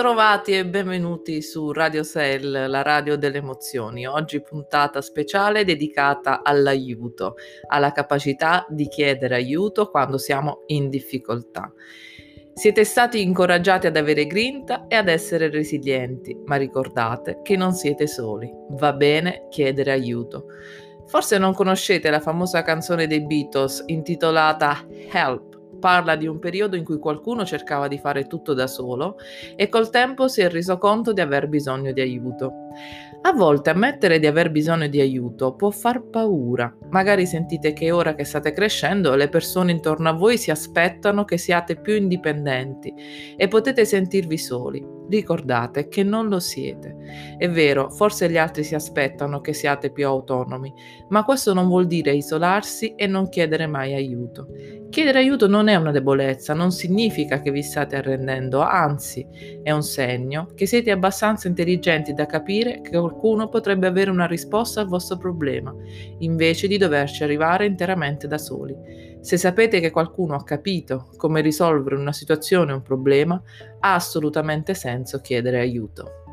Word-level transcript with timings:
Bentrovati 0.00 0.56
e 0.56 0.64
benvenuti 0.64 1.42
su 1.42 1.72
Radio 1.72 2.02
Cell, 2.04 2.70
la 2.70 2.80
radio 2.80 3.18
delle 3.18 3.36
emozioni. 3.36 4.06
Oggi 4.06 4.40
puntata 4.40 5.02
speciale 5.02 5.62
dedicata 5.62 6.40
all'aiuto, 6.42 7.34
alla 7.66 7.92
capacità 7.92 8.64
di 8.70 8.88
chiedere 8.88 9.34
aiuto 9.34 9.90
quando 9.90 10.16
siamo 10.16 10.62
in 10.68 10.88
difficoltà. 10.88 11.70
Siete 12.54 12.82
stati 12.84 13.20
incoraggiati 13.20 13.88
ad 13.88 13.96
avere 13.98 14.26
grinta 14.26 14.86
e 14.88 14.96
ad 14.96 15.08
essere 15.08 15.50
resilienti, 15.50 16.34
ma 16.46 16.56
ricordate 16.56 17.40
che 17.42 17.56
non 17.58 17.74
siete 17.74 18.06
soli. 18.06 18.50
Va 18.70 18.94
bene 18.94 19.48
chiedere 19.50 19.92
aiuto. 19.92 20.46
Forse 21.08 21.36
non 21.36 21.52
conoscete 21.52 22.08
la 22.08 22.20
famosa 22.20 22.62
canzone 22.62 23.06
dei 23.06 23.20
Beatles 23.26 23.82
intitolata 23.84 24.82
Help 25.12 25.49
parla 25.80 26.14
di 26.14 26.28
un 26.28 26.38
periodo 26.38 26.76
in 26.76 26.84
cui 26.84 27.00
qualcuno 27.00 27.44
cercava 27.44 27.88
di 27.88 27.98
fare 27.98 28.28
tutto 28.28 28.54
da 28.54 28.68
solo 28.68 29.16
e 29.56 29.68
col 29.68 29.90
tempo 29.90 30.28
si 30.28 30.42
è 30.42 30.48
reso 30.48 30.78
conto 30.78 31.12
di 31.12 31.20
aver 31.20 31.48
bisogno 31.48 31.90
di 31.90 32.00
aiuto. 32.00 32.52
A 33.22 33.32
volte 33.32 33.68
ammettere 33.68 34.18
di 34.18 34.26
aver 34.26 34.50
bisogno 34.50 34.86
di 34.86 34.98
aiuto 34.98 35.54
può 35.54 35.70
far 35.70 36.02
paura. 36.04 36.74
Magari 36.88 37.26
sentite 37.26 37.74
che 37.74 37.90
ora 37.90 38.14
che 38.14 38.24
state 38.24 38.52
crescendo 38.52 39.14
le 39.14 39.28
persone 39.28 39.72
intorno 39.72 40.08
a 40.08 40.12
voi 40.12 40.38
si 40.38 40.50
aspettano 40.50 41.26
che 41.26 41.36
siate 41.36 41.76
più 41.76 41.94
indipendenti 41.94 42.92
e 43.36 43.46
potete 43.46 43.84
sentirvi 43.84 44.38
soli. 44.38 44.98
Ricordate 45.10 45.88
che 45.88 46.02
non 46.02 46.28
lo 46.28 46.38
siete. 46.38 46.96
È 47.36 47.48
vero, 47.50 47.90
forse 47.90 48.30
gli 48.30 48.38
altri 48.38 48.64
si 48.64 48.74
aspettano 48.74 49.40
che 49.40 49.52
siate 49.52 49.90
più 49.90 50.06
autonomi, 50.06 50.72
ma 51.08 51.24
questo 51.24 51.52
non 51.52 51.66
vuol 51.66 51.86
dire 51.86 52.14
isolarsi 52.14 52.94
e 52.94 53.06
non 53.06 53.28
chiedere 53.28 53.66
mai 53.66 53.92
aiuto. 53.92 54.48
Chiedere 54.88 55.18
aiuto 55.18 55.46
non 55.46 55.68
è 55.68 55.74
una 55.74 55.90
debolezza, 55.90 56.54
non 56.54 56.72
significa 56.72 57.40
che 57.40 57.50
vi 57.50 57.62
state 57.62 57.96
arrendendo, 57.96 58.60
anzi 58.60 59.26
è 59.62 59.70
un 59.70 59.82
segno 59.82 60.48
che 60.54 60.66
siete 60.66 60.90
abbastanza 60.90 61.48
intelligenti 61.48 62.12
da 62.12 62.26
capire 62.26 62.80
che 62.80 62.96
qualcuno 63.10 63.48
potrebbe 63.48 63.88
avere 63.88 64.10
una 64.10 64.26
risposta 64.26 64.80
al 64.80 64.86
vostro 64.86 65.16
problema, 65.16 65.74
invece 66.18 66.68
di 66.68 66.78
doverci 66.78 67.24
arrivare 67.24 67.66
interamente 67.66 68.28
da 68.28 68.38
soli. 68.38 68.74
Se 69.20 69.36
sapete 69.36 69.80
che 69.80 69.90
qualcuno 69.90 70.34
ha 70.34 70.44
capito 70.44 71.10
come 71.16 71.40
risolvere 71.40 71.96
una 71.96 72.12
situazione 72.12 72.72
o 72.72 72.76
un 72.76 72.82
problema, 72.82 73.40
ha 73.80 73.94
assolutamente 73.94 74.74
senso 74.74 75.20
chiedere 75.20 75.58
aiuto. 75.58 76.29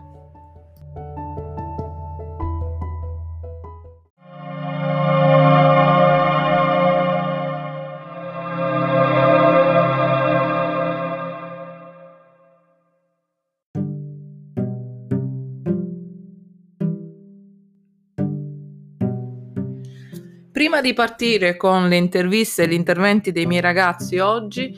Prima 20.57 20.81
di 20.81 20.93
partire 20.93 21.55
con 21.55 21.87
le 21.87 21.97
interviste 21.97 22.63
e 22.63 22.67
gli 22.67 22.73
interventi 22.73 23.31
dei 23.31 23.45
miei 23.45 23.61
ragazzi 23.61 24.17
oggi, 24.17 24.75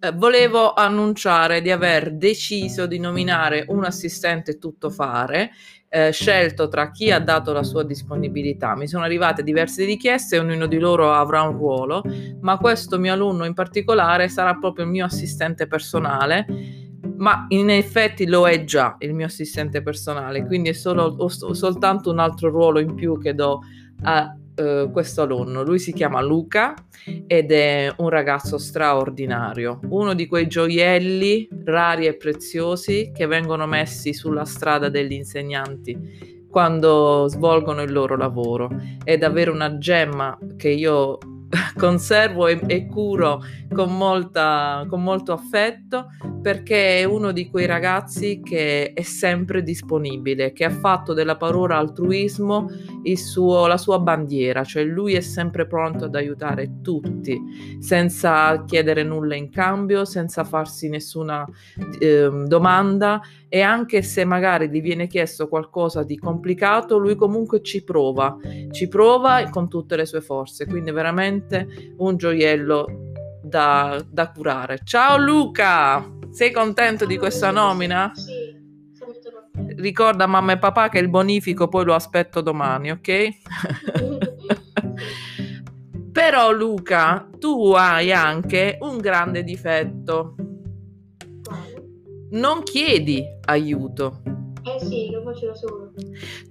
eh, 0.00 0.10
volevo 0.12 0.72
annunciare 0.72 1.60
di 1.60 1.70
aver 1.70 2.14
deciso 2.14 2.86
di 2.86 2.98
nominare 2.98 3.66
un 3.68 3.84
assistente 3.84 4.56
tuttofare 4.56 5.50
eh, 5.90 6.12
scelto 6.12 6.68
tra 6.68 6.90
chi 6.90 7.10
ha 7.10 7.18
dato 7.18 7.52
la 7.52 7.62
sua 7.62 7.84
disponibilità. 7.84 8.74
Mi 8.74 8.88
sono 8.88 9.04
arrivate 9.04 9.42
diverse 9.42 9.84
richieste 9.84 10.38
ognuno 10.38 10.64
di 10.64 10.78
loro 10.78 11.12
avrà 11.12 11.42
un 11.42 11.58
ruolo, 11.58 12.02
ma 12.40 12.56
questo 12.56 12.98
mio 12.98 13.12
alunno 13.12 13.44
in 13.44 13.52
particolare 13.52 14.30
sarà 14.30 14.54
proprio 14.54 14.86
il 14.86 14.90
mio 14.92 15.04
assistente 15.04 15.66
personale 15.66 16.46
ma 17.18 17.44
in 17.48 17.68
effetti 17.68 18.26
lo 18.26 18.48
è 18.48 18.64
già 18.64 18.96
il 19.00 19.12
mio 19.12 19.26
assistente 19.26 19.82
personale, 19.82 20.46
quindi 20.46 20.70
è 20.70 20.72
solo, 20.72 21.02
ho 21.18 21.28
soltanto 21.28 22.10
un 22.10 22.18
altro 22.18 22.48
ruolo 22.48 22.78
in 22.78 22.94
più 22.94 23.20
che 23.20 23.34
do 23.34 23.60
a 24.02 24.37
uh, 24.58 24.90
questo 24.90 25.22
alunno. 25.22 25.62
Lui 25.62 25.78
si 25.78 25.92
chiama 25.92 26.20
Luca 26.20 26.74
ed 27.26 27.52
è 27.52 27.92
un 27.98 28.08
ragazzo 28.08 28.58
straordinario, 28.58 29.80
uno 29.88 30.14
di 30.14 30.26
quei 30.26 30.46
gioielli 30.46 31.48
rari 31.64 32.06
e 32.06 32.16
preziosi 32.16 33.12
che 33.14 33.26
vengono 33.26 33.66
messi 33.66 34.12
sulla 34.12 34.44
strada 34.44 34.88
degli 34.88 35.12
insegnanti 35.12 36.36
quando 36.50 37.26
svolgono 37.28 37.82
il 37.82 37.92
loro 37.92 38.16
lavoro. 38.16 38.70
È 39.02 39.16
davvero 39.16 39.52
una 39.52 39.78
gemma 39.78 40.36
che 40.56 40.70
io 40.70 41.18
conservo 41.76 42.46
e, 42.46 42.60
e 42.66 42.86
curo 42.86 43.42
con, 43.72 43.96
molta, 43.96 44.84
con 44.88 45.02
molto 45.02 45.32
affetto 45.32 46.08
perché 46.42 47.00
è 47.00 47.04
uno 47.04 47.32
di 47.32 47.48
quei 47.48 47.66
ragazzi 47.66 48.40
che 48.42 48.92
è 48.92 49.02
sempre 49.02 49.62
disponibile, 49.62 50.52
che 50.52 50.64
ha 50.64 50.70
fatto 50.70 51.12
della 51.12 51.36
parola 51.36 51.76
altruismo 51.76 52.70
suo, 53.14 53.66
la 53.66 53.76
sua 53.76 53.98
bandiera, 53.98 54.64
cioè 54.64 54.84
lui 54.84 55.14
è 55.14 55.20
sempre 55.20 55.66
pronto 55.66 56.04
ad 56.04 56.14
aiutare 56.14 56.80
tutti 56.82 57.76
senza 57.80 58.64
chiedere 58.64 59.02
nulla 59.02 59.34
in 59.34 59.50
cambio, 59.50 60.04
senza 60.04 60.44
farsi 60.44 60.88
nessuna 60.88 61.46
eh, 61.98 62.30
domanda 62.46 63.20
e 63.48 63.62
anche 63.62 64.02
se 64.02 64.24
magari 64.24 64.68
gli 64.68 64.82
viene 64.82 65.06
chiesto 65.06 65.48
qualcosa 65.48 66.02
di 66.02 66.18
complicato, 66.18 66.98
lui 66.98 67.16
comunque 67.16 67.62
ci 67.62 67.82
prova, 67.82 68.36
ci 68.70 68.88
prova 68.88 69.48
con 69.48 69.68
tutte 69.68 69.96
le 69.96 70.04
sue 70.04 70.20
forze, 70.20 70.66
quindi 70.66 70.90
veramente 70.90 71.94
un 71.98 72.16
gioiello 72.16 73.12
da, 73.42 74.04
da 74.08 74.30
curare. 74.30 74.80
Ciao 74.84 75.16
Luca, 75.16 76.06
sei 76.30 76.50
contento 76.50 77.06
di 77.06 77.16
questa 77.16 77.50
nomina? 77.50 78.10
Sì. 78.14 78.56
Ricorda 79.76 80.26
mamma 80.26 80.52
e 80.52 80.58
papà 80.58 80.88
che 80.88 80.98
il 80.98 81.08
bonifico 81.08 81.68
poi 81.68 81.84
lo 81.84 81.94
aspetto 81.94 82.40
domani, 82.40 82.90
ok? 82.90 83.28
Però 86.12 86.52
Luca, 86.52 87.28
tu 87.38 87.72
hai 87.72 88.12
anche 88.12 88.76
un 88.80 88.98
grande 88.98 89.44
difetto 89.44 90.34
non 92.30 92.62
chiedi 92.62 93.22
aiuto. 93.46 94.22
Eh 94.64 94.84
sì, 94.84 95.10
lo 95.10 95.22
faccio 95.22 95.46
da 95.46 95.54
solo. 95.54 95.92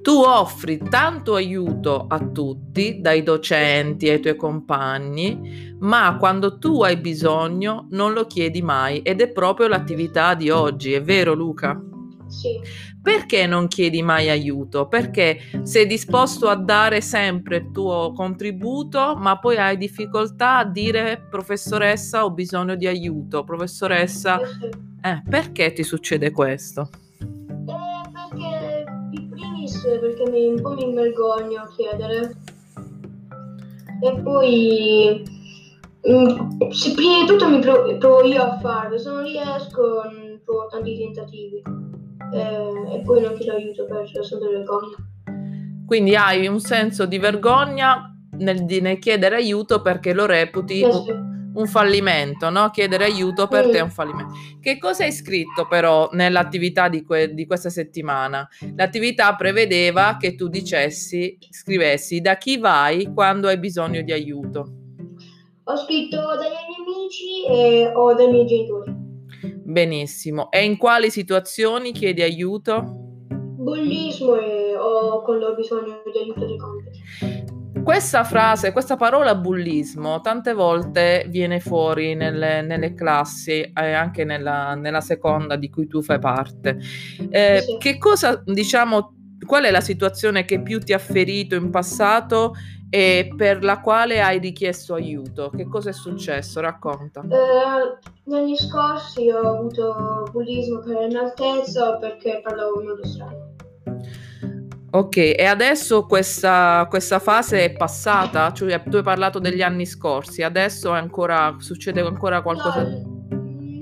Tu 0.01 0.11
offri 0.11 0.79
tanto 0.89 1.35
aiuto 1.35 2.05
a 2.07 2.19
tutti, 2.19 2.99
dai 2.99 3.21
docenti 3.21 4.09
ai 4.09 4.19
tuoi 4.19 4.35
compagni, 4.35 5.75
ma 5.79 6.17
quando 6.17 6.57
tu 6.57 6.81
hai 6.81 6.97
bisogno 6.97 7.88
non 7.91 8.13
lo 8.13 8.25
chiedi 8.25 8.61
mai 8.61 9.01
ed 9.01 9.21
è 9.21 9.31
proprio 9.31 9.67
l'attività 9.67 10.33
di 10.33 10.49
oggi, 10.49 10.93
è 10.93 11.01
vero 11.01 11.33
Luca? 11.33 11.79
Sì. 12.27 12.59
Perché 13.01 13.47
non 13.47 13.67
chiedi 13.67 14.01
mai 14.01 14.29
aiuto? 14.29 14.88
Perché 14.88 15.39
sei 15.63 15.88
disposto 15.88 16.47
a 16.47 16.55
dare 16.55 17.01
sempre 17.01 17.57
il 17.57 17.71
tuo 17.71 18.11
contributo, 18.13 19.15
ma 19.15 19.39
poi 19.39 19.57
hai 19.57 19.77
difficoltà 19.77 20.57
a 20.57 20.65
dire 20.65 21.25
professoressa 21.29 22.25
ho 22.25 22.31
bisogno 22.31 22.75
di 22.75 22.88
aiuto, 22.88 23.43
professoressa... 23.43 24.39
Eh, 24.99 25.21
perché 25.29 25.73
ti 25.73 25.83
succede 25.83 26.31
questo? 26.31 26.89
Eh, 27.19 28.09
perché 28.11 28.83
in 29.11 29.29
primis 29.29 29.79
perché 30.01 30.29
mi, 30.29 30.47
un 30.47 30.61
po' 30.61 30.73
mi 30.73 30.94
vergogno 30.94 31.61
a 31.61 31.69
chiedere 31.75 32.35
e 34.01 34.21
poi 34.21 35.23
mm, 36.09 36.69
se 36.71 36.94
prima 36.94 37.21
di 37.21 37.27
tutto 37.27 37.47
mi 37.47 37.59
provo, 37.59 37.97
provo 37.97 38.23
io 38.23 38.41
a 38.41 38.59
farlo, 38.59 38.97
se 38.97 39.09
non 39.09 39.23
riesco 39.23 40.01
provo 40.44 40.67
tanti 40.67 40.97
tentativi 40.97 41.61
eh, 42.33 42.95
e 42.95 43.01
poi 43.03 43.21
non 43.21 43.35
chiedo 43.35 43.55
aiuto 43.57 43.85
perché 43.85 44.19
ho 44.19 44.24
sempre 44.24 44.50
vergogna. 44.50 44.95
Quindi 45.85 46.15
hai 46.15 46.47
un 46.47 46.59
senso 46.59 47.06
di 47.06 47.18
vergogna 47.18 48.13
nel, 48.38 48.63
nel 48.63 49.00
chiedere 49.00 49.35
aiuto 49.38 49.81
perché 49.81 50.13
lo 50.13 50.25
reputi 50.25 50.81
Eh 50.81 50.91
sì. 50.91 51.12
un 51.53 51.65
fallimento, 51.65 52.50
no? 52.50 52.69
Chiedere 52.71 53.06
aiuto 53.06 53.47
per 53.47 53.68
Mm. 53.68 53.71
te 53.71 53.77
è 53.77 53.81
un 53.81 53.89
fallimento. 53.89 54.33
Che 54.59 54.77
cosa 54.77 55.06
hai 55.06 55.13
scritto 55.13 55.65
però 55.68 56.09
nell'attività 56.12 56.89
di, 56.89 57.03
que- 57.03 57.33
di 57.33 57.45
questa 57.45 57.69
settimana? 57.69 58.45
L'attività 58.75 59.33
prevedeva 59.35 60.18
che 60.19 60.35
tu 60.35 60.50
dicessi, 60.50 61.38
scrivessi 61.50 62.19
da 62.19 62.35
chi 62.38 62.57
vai 62.57 63.12
quando 63.13 63.47
hai 63.47 63.57
bisogno 63.57 64.01
di 64.01 64.12
aiuto. 64.12 64.71
Ho 65.63 65.75
scritto 65.77 66.18
dai 66.18 66.50
miei 66.50 66.95
amici 66.95 67.45
e 67.50 67.91
o 67.95 68.13
dai 68.13 68.30
miei 68.30 68.45
genitori. 68.45 69.06
Benissimo. 69.63 70.51
E 70.51 70.63
in 70.63 70.77
quali 70.77 71.09
situazioni 71.09 71.91
chiedi 71.91 72.21
aiuto? 72.21 72.83
Bullismo 73.29 74.35
e 74.38 74.75
o 74.77 75.21
quando 75.23 75.47
ho 75.47 75.55
bisogno 75.55 76.01
di 76.11 76.17
aiuto 76.17 76.45
dei 76.45 76.57
compiti. 76.57 77.01
Questa 77.83 78.25
frase, 78.25 78.73
questa 78.73 78.97
parola 78.97 79.33
bullismo, 79.33 80.19
tante 80.19 80.53
volte 80.53 81.25
viene 81.29 81.61
fuori 81.61 82.15
nelle, 82.15 82.61
nelle 82.61 82.94
classi 82.94 83.61
e 83.61 83.94
anche 83.94 84.25
nella, 84.25 84.75
nella 84.75 84.99
seconda 84.99 85.55
di 85.55 85.69
cui 85.69 85.88
tu 85.88 86.01
fai 86.01 86.19
parte. 86.19 86.77
Eh, 87.29 87.61
Sì. 87.61 87.77
Che 87.77 87.97
cosa, 87.97 88.41
diciamo, 88.45 89.13
qual 89.47 89.63
è 89.63 89.71
la 89.71 89.81
situazione 89.81 90.45
che 90.45 90.61
più 90.61 90.79
ti 90.79 90.94
ha 90.94 90.99
ferito 90.99 91.55
in 91.55 91.71
passato 91.71 92.53
e 92.89 93.33
per 93.35 93.63
la 93.63 93.79
quale 93.79 94.21
hai 94.21 94.38
richiesto 94.38 94.94
aiuto? 94.94 95.49
Che 95.49 95.67
cosa 95.67 95.89
è 95.89 95.94
successo? 95.94 96.59
Racconta. 96.59 97.21
Eh, 97.21 98.07
negli 98.25 98.38
anni 98.38 98.57
scorsi 98.57 99.29
ho 99.31 99.57
avuto 99.57 100.27
bullismo 100.31 100.79
per 100.79 100.99
l'inaltezza 100.99 101.97
perché 101.97 102.41
parlavo 102.44 102.81
in 102.81 102.88
modo 102.88 103.05
strano. 103.05 103.55
Ok, 104.89 105.17
e 105.17 105.44
adesso 105.44 106.05
questa, 106.05 106.85
questa 106.89 107.19
fase 107.19 107.65
è 107.65 107.71
passata? 107.73 108.53
Cioè, 108.53 108.83
tu 108.83 108.95
hai 108.95 109.03
parlato 109.03 109.38
degli 109.39 109.61
anni 109.61 109.85
scorsi, 109.85 110.44
adesso 110.44 110.91
ancora, 110.91 111.55
succede 111.59 112.01
ancora 112.01 112.41
qualcosa? 112.41 112.83
No, 112.83 113.17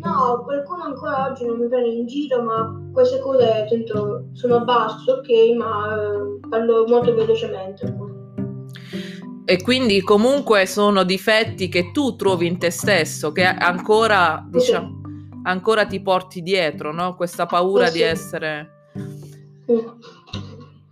no, 0.05 0.43
qualcuno 0.43 0.83
ancora 0.83 1.29
oggi 1.29 1.45
non 1.45 1.59
mi 1.59 1.67
prende 1.67 1.89
in 1.89 2.05
giro, 2.05 2.41
ma 2.43 2.79
queste 2.93 3.19
cose 3.19 3.65
tento, 3.67 4.27
sono 4.33 4.63
basso, 4.63 5.13
ok, 5.13 5.55
ma 5.57 5.95
eh, 5.95 6.47
parlo 6.47 6.85
molto 6.87 7.13
velocemente. 7.13 8.13
E 9.47 9.61
quindi 9.61 10.01
comunque 10.01 10.65
sono 10.65 11.03
difetti 11.03 11.67
che 11.67 11.91
tu 11.91 12.15
trovi 12.15 12.47
in 12.47 12.57
te 12.57 12.69
stesso, 12.69 13.31
che 13.31 13.43
ancora, 13.43 14.43
diciamo, 14.49 15.01
ancora 15.43 15.85
ti 15.85 16.01
porti 16.01 16.41
dietro, 16.41 16.91
no? 16.91 17.15
Questa 17.15 17.45
paura 17.45 17.89
di 17.89 18.01
essere... 18.01 18.69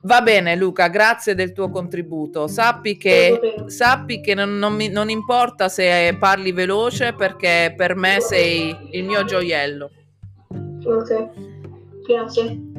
Va 0.06 0.22
bene 0.22 0.56
Luca, 0.58 0.90
grazie 0.90 1.34
del 1.34 1.54
tuo 1.54 1.70
contributo. 1.70 2.48
Sappi 2.48 2.98
che, 2.98 3.64
sappi 3.68 4.20
che 4.20 4.34
non, 4.34 4.58
non, 4.58 4.74
mi, 4.74 4.90
non 4.90 5.10
importa 5.10 5.70
se 5.70 6.16
parli 6.20 6.52
veloce 6.52 7.14
perché 7.14 7.74
per 7.76 7.96
me 7.96 8.20
sei 8.20 8.76
il 8.92 9.06
mio 9.06 9.24
gioiello. 9.24 9.90
Ok, 10.84 11.30
grazie. 12.06 12.73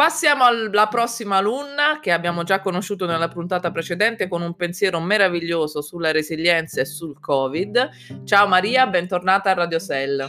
Passiamo 0.00 0.44
alla 0.44 0.86
prossima 0.86 1.36
alunna 1.36 2.00
che 2.00 2.10
abbiamo 2.10 2.42
già 2.42 2.62
conosciuto 2.62 3.04
nella 3.04 3.28
puntata 3.28 3.70
precedente 3.70 4.28
con 4.28 4.40
un 4.40 4.54
pensiero 4.54 4.98
meraviglioso 4.98 5.82
sulla 5.82 6.10
resilienza 6.10 6.80
e 6.80 6.86
sul 6.86 7.20
Covid. 7.20 8.24
Ciao 8.24 8.48
Maria, 8.48 8.86
bentornata 8.86 9.50
a 9.50 9.52
Radio 9.52 9.78
Cell. 9.78 10.26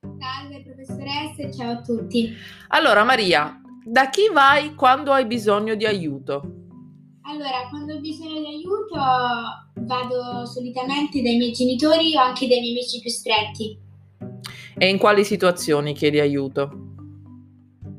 Salve 0.00 0.62
professoressa 0.64 1.52
ciao 1.52 1.72
a 1.72 1.80
tutti. 1.82 2.34
Allora 2.68 3.04
Maria, 3.04 3.60
da 3.84 4.08
chi 4.08 4.30
vai 4.32 4.74
quando 4.74 5.12
hai 5.12 5.26
bisogno 5.26 5.74
di 5.74 5.84
aiuto? 5.84 6.36
Allora, 7.24 7.68
quando 7.68 7.92
ho 7.92 8.00
bisogno 8.00 8.40
di 8.40 8.46
aiuto 8.46 8.96
vado 9.84 10.46
solitamente 10.46 11.20
dai 11.20 11.36
miei 11.36 11.52
genitori 11.52 12.16
o 12.16 12.20
anche 12.20 12.48
dai 12.48 12.60
miei 12.60 12.72
amici 12.72 13.00
più 13.00 13.10
stretti. 13.10 13.78
E 14.78 14.88
in 14.88 14.96
quali 14.96 15.26
situazioni 15.26 15.92
chiedi 15.92 16.20
aiuto? 16.20 16.96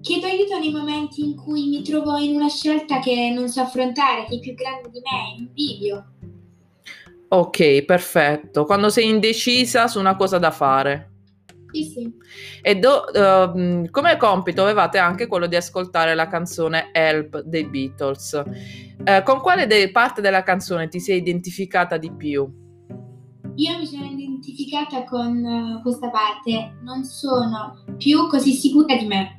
Chiedo 0.02 0.28
aiuto 0.28 0.58
nei 0.58 0.72
momenti 0.72 1.22
in 1.22 1.36
cui 1.36 1.68
mi 1.68 1.82
trovo 1.82 2.18
in 2.18 2.36
una 2.36 2.48
scelta 2.48 3.00
che 3.00 3.32
non 3.34 3.50
so 3.50 3.62
affrontare, 3.62 4.26
che 4.26 4.36
è 4.36 4.40
più 4.40 4.54
grande 4.54 4.90
di 4.90 5.02
me, 5.02 5.36
in 5.36 5.42
un 5.42 5.54
video. 5.54 6.06
Ok, 7.28 7.84
perfetto. 7.84 8.66
Quando 8.66 8.90
sei 8.90 9.10
indecisa 9.10 9.88
su 9.88 10.00
una 10.00 10.16
cosa 10.16 10.38
da 10.38 10.52
fare. 10.52 11.12
Sì, 11.72 11.84
sì. 11.84 12.12
E 12.62 12.76
do, 12.76 13.04
uh, 13.14 13.90
come 13.92 14.18
compito 14.18 14.64
avevate 14.64 14.98
anche 14.98 15.28
quello 15.28 15.46
di 15.46 15.56
ascoltare 15.56 16.16
la 16.16 16.28
canzone 16.28 16.90
Help 16.92 17.42
dei 17.42 17.66
Beatles. 17.66 18.42
Uh, 18.44 19.22
con 19.24 19.40
quale 19.42 19.68
de- 19.68 19.92
parte 19.92 20.22
della 20.22 20.44
canzone 20.44 20.88
ti 20.88 21.00
sei 21.00 21.18
identificata 21.18 21.98
di 21.98 22.12
più? 22.12 22.50
Io 23.56 23.78
mi 23.78 23.86
sono 23.86 24.06
identificata 24.06 25.04
con 25.04 25.44
uh, 25.44 25.82
questa 25.84 26.10
parte. 26.10 26.78
Non 26.82 27.04
sono 27.04 27.84
più 27.98 28.28
così 28.28 28.54
sicura 28.54 28.96
di 28.96 29.06
me. 29.06 29.39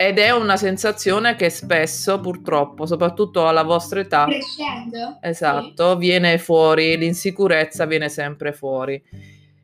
Ed 0.00 0.18
è 0.20 0.30
una 0.30 0.56
sensazione 0.56 1.34
che 1.34 1.50
spesso, 1.50 2.20
purtroppo, 2.20 2.86
soprattutto 2.86 3.48
alla 3.48 3.64
vostra 3.64 3.98
età, 3.98 4.26
crescendo, 4.26 5.18
esatto, 5.20 5.90
sì. 5.94 5.98
viene 5.98 6.38
fuori, 6.38 6.96
l'insicurezza 6.96 7.84
viene 7.84 8.08
sempre 8.08 8.52
fuori. 8.52 9.02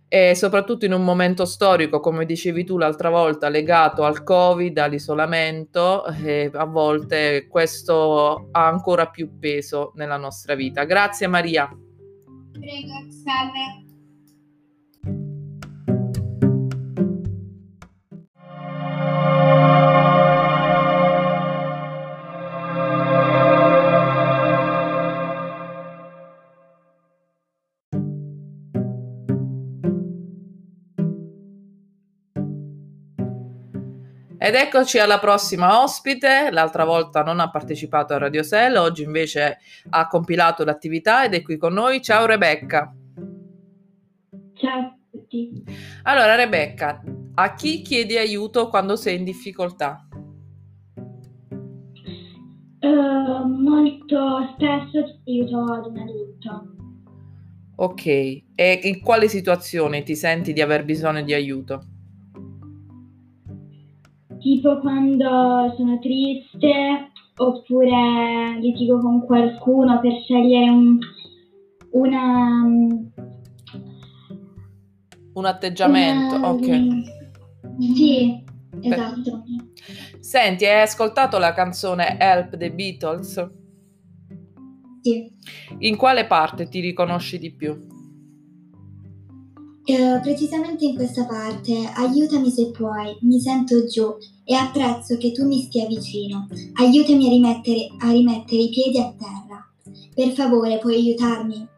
E 0.08 0.34
soprattutto 0.34 0.86
in 0.86 0.92
un 0.92 1.04
momento 1.04 1.44
storico, 1.44 2.00
come 2.00 2.26
dicevi 2.26 2.64
tu 2.64 2.78
l'altra 2.78 3.10
volta, 3.10 3.48
legato 3.48 4.02
al 4.02 4.24
Covid, 4.24 4.76
all'isolamento, 4.76 6.04
eh, 6.04 6.50
a 6.52 6.64
volte 6.64 7.46
questo 7.48 8.48
ha 8.50 8.66
ancora 8.66 9.06
più 9.06 9.38
peso 9.38 9.92
nella 9.94 10.16
nostra 10.16 10.56
vita. 10.56 10.82
Grazie 10.82 11.28
Maria. 11.28 11.68
Prego, 12.50 13.06
salve. 13.22 13.83
Ed 34.44 34.56
eccoci 34.56 34.98
alla 34.98 35.18
prossima 35.18 35.82
ospite, 35.82 36.50
l'altra 36.50 36.84
volta 36.84 37.22
non 37.22 37.40
ha 37.40 37.48
partecipato 37.48 38.12
a 38.12 38.18
Radio 38.18 38.42
Sell, 38.42 38.76
oggi 38.76 39.02
invece 39.02 39.56
ha 39.88 40.06
compilato 40.06 40.64
l'attività 40.64 41.24
ed 41.24 41.32
è 41.32 41.40
qui 41.40 41.56
con 41.56 41.72
noi. 41.72 42.02
Ciao 42.02 42.26
Rebecca. 42.26 42.94
Ciao 44.52 44.80
a 44.80 44.98
tutti. 45.10 45.64
Allora 46.02 46.34
Rebecca, 46.34 47.00
a 47.36 47.54
chi 47.54 47.80
chiedi 47.80 48.18
aiuto 48.18 48.68
quando 48.68 48.96
sei 48.96 49.16
in 49.16 49.24
difficoltà? 49.24 50.06
Uh, 52.80 53.48
molto 53.48 54.52
spesso 54.52 55.20
aiuto 55.26 55.72
ad 55.72 55.86
un 55.86 55.96
adulto. 55.96 56.66
Ok, 57.76 58.06
e 58.06 58.80
in 58.82 59.00
quale 59.00 59.26
situazione 59.28 60.02
ti 60.02 60.14
senti 60.14 60.52
di 60.52 60.60
aver 60.60 60.84
bisogno 60.84 61.22
di 61.22 61.32
aiuto? 61.32 61.86
Tipo 64.44 64.78
quando 64.80 65.72
sono 65.74 65.98
triste 66.00 67.10
oppure 67.36 68.58
litigo 68.60 69.00
con 69.00 69.24
qualcuno 69.24 69.98
per 70.00 70.12
scegliere 70.20 70.68
un, 70.68 70.98
una, 71.92 72.62
un 75.32 75.44
atteggiamento, 75.46 76.34
una, 76.36 76.50
ok. 76.50 76.92
Sì, 77.96 78.44
esatto. 78.82 79.44
Senti, 80.20 80.66
hai 80.66 80.82
ascoltato 80.82 81.38
la 81.38 81.54
canzone 81.54 82.18
Help 82.20 82.58
the 82.58 82.70
Beatles? 82.70 83.50
Sì. 85.00 85.32
In 85.78 85.96
quale 85.96 86.26
parte 86.26 86.68
ti 86.68 86.80
riconosci 86.80 87.38
di 87.38 87.50
più? 87.50 87.72
Uh, 89.86 90.20
precisamente 90.20 90.84
in 90.84 90.94
questa 90.94 91.26
parte, 91.26 91.90
aiutami 91.94 92.50
se 92.50 92.70
puoi, 92.70 93.16
mi 93.20 93.38
sento 93.38 93.86
giù 93.86 94.16
e 94.44 94.54
apprezzo 94.54 95.16
che 95.16 95.32
tu 95.32 95.46
mi 95.46 95.62
stia 95.62 95.86
vicino. 95.86 96.46
Aiutami 96.74 97.26
a 97.26 97.30
rimettere, 97.30 97.88
a 97.98 98.10
rimettere 98.10 98.62
i 98.62 98.70
piedi 98.70 98.98
a 98.98 99.12
terra. 99.12 99.68
Per 100.14 100.28
favore, 100.32 100.78
puoi 100.78 100.94
aiutarmi? 100.94 101.68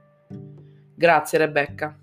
Grazie 0.95 1.39
Rebecca. 1.39 1.99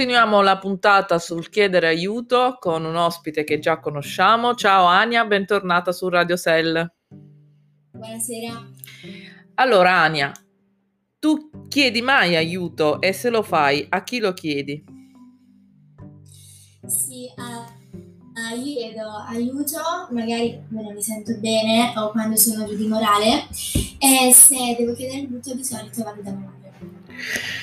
Continuiamo 0.00 0.40
la 0.40 0.56
puntata 0.56 1.18
sul 1.18 1.50
chiedere 1.50 1.86
aiuto 1.86 2.56
con 2.58 2.86
un 2.86 2.96
ospite 2.96 3.44
che 3.44 3.58
già 3.58 3.80
conosciamo. 3.80 4.54
Ciao 4.54 4.86
Ania, 4.86 5.26
bentornata 5.26 5.92
su 5.92 6.08
Radio 6.08 6.38
Cell. 6.38 6.90
Buonasera. 7.90 8.66
Allora 9.56 10.00
Ania, 10.00 10.32
tu 11.18 11.50
chiedi 11.68 12.00
mai 12.00 12.34
aiuto 12.34 12.98
e 13.02 13.12
se 13.12 13.28
lo 13.28 13.42
fai, 13.42 13.84
a 13.90 14.02
chi 14.02 14.20
lo 14.20 14.32
chiedi? 14.32 14.82
Sì, 16.86 17.26
uh, 17.36 18.56
io 18.56 18.76
chiedo 18.78 19.06
aiuto, 19.28 19.80
magari 20.12 20.62
quando 20.70 20.86
non 20.86 20.94
mi 20.94 21.02
sento 21.02 21.36
bene 21.40 21.92
o 21.98 22.10
quando 22.12 22.36
sono 22.36 22.66
giù 22.66 22.74
di 22.74 22.86
morale 22.86 23.48
e 23.98 24.32
se 24.32 24.76
devo 24.78 24.94
chiedere 24.94 25.18
aiuto 25.18 25.54
di 25.54 25.62
solito 25.62 26.02
vado 26.02 26.22
da 26.22 26.30
mia 26.30 26.46
madre. 26.46 27.59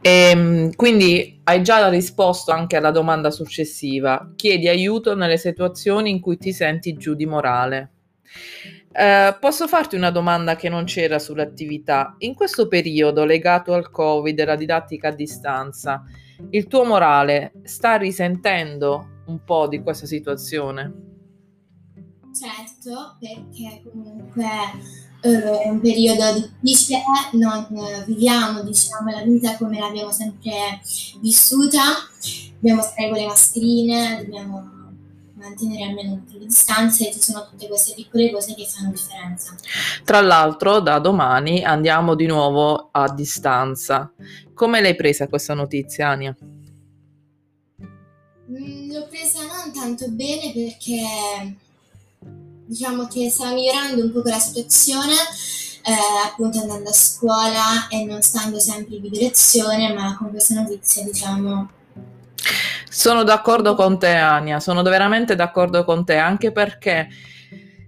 E, 0.00 0.30
ehm, 0.30 0.74
quindi 0.74 1.40
hai 1.44 1.62
già 1.62 1.88
risposto 1.88 2.52
anche 2.52 2.76
alla 2.76 2.90
domanda 2.90 3.30
successiva. 3.30 4.32
Chiedi 4.36 4.68
aiuto 4.68 5.14
nelle 5.14 5.36
situazioni 5.36 6.10
in 6.10 6.20
cui 6.20 6.36
ti 6.38 6.52
senti 6.52 6.94
giù 6.94 7.14
di 7.14 7.26
morale. 7.26 7.92
Eh, 8.92 9.36
posso 9.38 9.68
farti 9.68 9.94
una 9.96 10.10
domanda 10.10 10.56
che 10.56 10.68
non 10.68 10.84
c'era 10.84 11.18
sull'attività? 11.18 12.16
In 12.18 12.34
questo 12.34 12.66
periodo 12.66 13.24
legato 13.24 13.72
al 13.72 13.90
Covid 13.90 14.38
e 14.38 14.42
alla 14.42 14.56
didattica 14.56 15.08
a 15.08 15.12
distanza, 15.12 16.02
il 16.50 16.66
tuo 16.66 16.84
morale 16.84 17.52
sta 17.62 17.96
risentendo 17.96 19.22
un 19.26 19.44
po' 19.44 19.68
di 19.68 19.80
questa 19.82 20.06
situazione? 20.06 21.08
Certo, 22.32 23.16
perché 23.18 23.82
comunque 23.84 24.46
eh, 25.22 25.60
è 25.62 25.68
un 25.68 25.80
periodo 25.80 26.50
difficile, 26.60 27.02
non 27.32 27.66
eh, 27.72 28.04
viviamo 28.06 28.62
diciamo, 28.62 29.10
la 29.10 29.22
vita 29.22 29.56
come 29.56 29.78
l'abbiamo 29.78 30.10
sempre 30.10 30.80
vissuta, 31.20 31.80
dobbiamo 32.54 32.82
stare 32.82 33.08
con 33.08 33.18
le 33.18 33.26
mascherine, 33.26 34.22
dobbiamo 34.22 34.78
mantenere 35.34 35.84
almeno 35.84 36.12
un 36.12 36.24
po' 36.24 36.38
di 36.38 36.46
distanza 36.46 37.06
e 37.06 37.12
ci 37.12 37.20
sono 37.20 37.46
tutte 37.48 37.66
queste 37.66 37.94
piccole 37.94 38.30
cose 38.30 38.54
che 38.54 38.66
fanno 38.66 38.90
differenza. 38.90 39.54
Tra 40.04 40.20
l'altro 40.20 40.80
da 40.80 40.98
domani 40.98 41.64
andiamo 41.64 42.14
di 42.14 42.26
nuovo 42.26 42.90
a 42.92 43.10
distanza. 43.12 44.12
Come 44.54 44.80
l'hai 44.80 44.94
presa 44.94 45.28
questa 45.28 45.54
notizia, 45.54 46.08
Ania? 46.08 46.36
Mm, 48.50 48.92
l'ho 48.92 49.06
presa 49.08 49.38
non 49.40 49.72
tanto 49.72 50.08
bene 50.10 50.52
perché 50.52 51.00
diciamo 52.70 53.08
che 53.08 53.28
stava 53.30 53.52
migliorando 53.52 54.00
un 54.04 54.12
po' 54.12 54.22
la 54.22 54.38
situazione, 54.38 55.14
eh, 55.14 56.28
appunto 56.28 56.60
andando 56.60 56.90
a 56.90 56.92
scuola 56.92 57.88
e 57.88 58.04
non 58.04 58.22
stando 58.22 58.60
sempre 58.60 58.94
in 58.94 59.02
video 59.02 59.22
lezione, 59.22 59.92
ma 59.92 60.16
con 60.16 60.30
questa 60.30 60.54
notizia 60.54 61.02
diciamo... 61.02 61.68
Sono 62.88 63.24
d'accordo 63.24 63.74
con 63.74 63.98
te 63.98 64.14
Ania, 64.14 64.60
sono 64.60 64.82
veramente 64.82 65.34
d'accordo 65.34 65.84
con 65.84 66.04
te, 66.04 66.16
anche 66.16 66.52
perché 66.52 67.08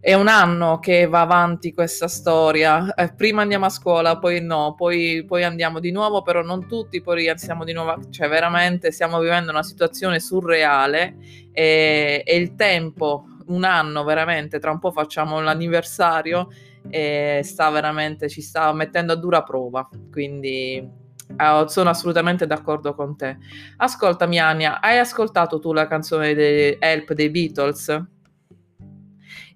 è 0.00 0.14
un 0.14 0.26
anno 0.26 0.80
che 0.80 1.06
va 1.06 1.20
avanti 1.20 1.72
questa 1.72 2.08
storia. 2.08 2.92
Eh, 2.94 3.14
prima 3.14 3.42
andiamo 3.42 3.66
a 3.66 3.70
scuola, 3.70 4.18
poi 4.18 4.40
no, 4.40 4.74
poi, 4.76 5.24
poi, 5.24 5.44
andiamo 5.44 5.78
di 5.78 5.92
nuovo, 5.92 6.22
però 6.22 6.42
non 6.42 6.66
tutti, 6.66 7.00
poi 7.00 7.28
andiamo 7.28 7.62
di 7.62 7.72
nuovo. 7.72 8.10
Cioè, 8.10 8.28
veramente 8.28 8.90
stiamo 8.90 9.20
vivendo 9.20 9.52
una 9.52 9.62
situazione 9.62 10.18
surreale 10.18 11.16
e, 11.52 12.24
e 12.26 12.36
il 12.36 12.56
tempo 12.56 13.26
un 13.46 13.64
anno 13.64 14.04
veramente, 14.04 14.58
tra 14.58 14.70
un 14.70 14.78
po' 14.78 14.90
facciamo 14.90 15.40
l'anniversario 15.40 16.48
e 16.88 17.40
sta 17.44 17.70
veramente, 17.70 18.28
ci 18.28 18.40
sta 18.42 18.72
mettendo 18.72 19.12
a 19.12 19.16
dura 19.16 19.42
prova, 19.42 19.88
quindi 20.10 20.76
eh, 20.76 21.64
sono 21.66 21.90
assolutamente 21.90 22.46
d'accordo 22.46 22.94
con 22.94 23.16
te. 23.16 23.38
Ascoltami 23.76 24.38
Ania, 24.38 24.80
hai 24.80 24.98
ascoltato 24.98 25.58
tu 25.58 25.72
la 25.72 25.86
canzone 25.86 26.34
di 26.34 26.76
Help 26.78 27.12
dei 27.12 27.30
Beatles? 27.30 28.04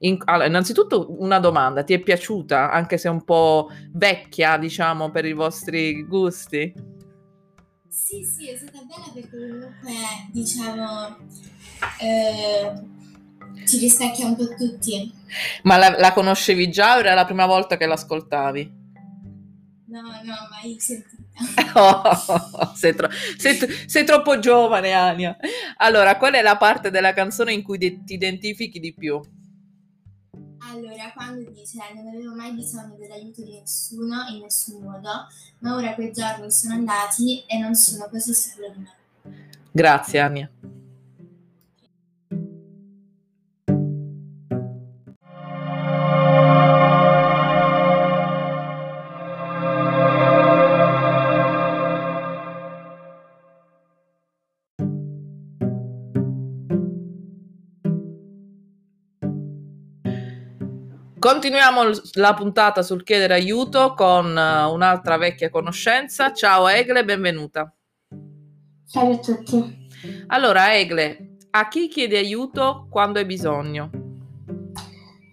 In, 0.00 0.18
allora, 0.24 0.46
innanzitutto 0.46 1.20
una 1.22 1.38
domanda, 1.40 1.82
ti 1.82 1.94
è 1.94 2.00
piaciuta 2.00 2.70
anche 2.70 2.98
se 2.98 3.08
un 3.08 3.24
po' 3.24 3.70
vecchia, 3.92 4.58
diciamo, 4.58 5.10
per 5.10 5.24
i 5.24 5.32
vostri 5.32 6.04
gusti? 6.04 6.94
Sì, 7.88 8.22
sì, 8.22 8.50
è 8.50 8.56
stata 8.56 8.78
bella 8.84 9.10
perché 9.12 9.30
comunque, 9.30 9.92
diciamo, 10.30 11.16
eh, 11.98 12.72
ci 13.66 13.78
rispecchia 13.78 14.26
un 14.26 14.36
po' 14.36 14.48
tutti. 14.54 15.12
Ma 15.62 15.76
la, 15.76 15.98
la, 15.98 16.12
conoscevi 16.12 16.70
già 16.70 16.96
o 16.96 17.00
era 17.00 17.14
la 17.14 17.24
prima 17.24 17.46
volta 17.46 17.76
che 17.76 17.86
l'ascoltavi? 17.86 18.84
No, 19.86 20.00
no, 20.00 20.34
mai 20.50 20.76
sentita. 20.78 21.24
Oh, 21.78 22.72
sei, 22.74 22.94
tro- 22.94 23.10
sei, 23.36 23.58
sei, 23.86 24.04
troppo 24.04 24.38
giovane, 24.38 24.92
Ania. 24.92 25.36
Allora, 25.76 26.16
qual 26.16 26.32
è 26.32 26.40
la 26.40 26.56
parte 26.56 26.90
della 26.90 27.12
canzone 27.12 27.52
in 27.52 27.62
cui 27.62 27.76
de- 27.76 28.02
ti 28.04 28.14
identifichi 28.14 28.80
di 28.80 28.94
più? 28.94 29.20
Allora, 30.60 31.12
quando 31.14 31.50
dice 31.50 31.78
non 31.94 32.08
avevo 32.08 32.34
mai 32.34 32.52
bisogno 32.52 32.96
dell'aiuto 32.98 33.42
di 33.42 33.58
nessuno 33.58 34.24
in 34.30 34.40
nessun 34.40 34.82
modo, 34.82 35.26
ma 35.58 35.74
ora 35.74 35.94
quei 35.94 36.12
giorni 36.12 36.50
sono 36.50 36.74
andati 36.74 37.44
e 37.46 37.58
non 37.58 37.74
sono 37.74 38.08
così 38.08 38.32
sicuro 38.32 38.70
di 38.70 38.78
me. 38.78 38.92
Grazie, 39.70 40.20
Ania. 40.20 40.50
Continuiamo 61.26 61.82
la 62.12 62.34
puntata 62.34 62.82
sul 62.82 63.02
chiedere 63.02 63.34
aiuto 63.34 63.94
con 63.94 64.26
uh, 64.26 64.72
un'altra 64.72 65.16
vecchia 65.16 65.50
conoscenza. 65.50 66.32
Ciao 66.32 66.68
Egle, 66.68 67.04
benvenuta. 67.04 67.74
Ciao 68.88 69.10
a 69.10 69.18
tutti. 69.18 69.88
Allora 70.28 70.78
Egle, 70.78 71.38
a 71.50 71.66
chi 71.66 71.88
chiedi 71.88 72.14
aiuto 72.14 72.86
quando 72.88 73.18
hai 73.18 73.24
bisogno? 73.24 74.05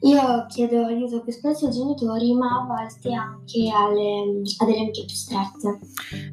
Io 0.04 0.46
chiedo 0.50 0.86
aiuto 0.86 1.22
più 1.22 1.32
spesso 1.32 1.68
ai 1.68 1.72
genitori, 1.72 2.34
ma 2.34 2.62
a 2.62 2.66
volte 2.66 3.14
anche 3.14 3.70
alle, 3.74 4.42
a 4.58 4.66
delle 4.66 4.80
amiche 4.80 5.06
più 5.06 5.16
strette. 5.16 5.80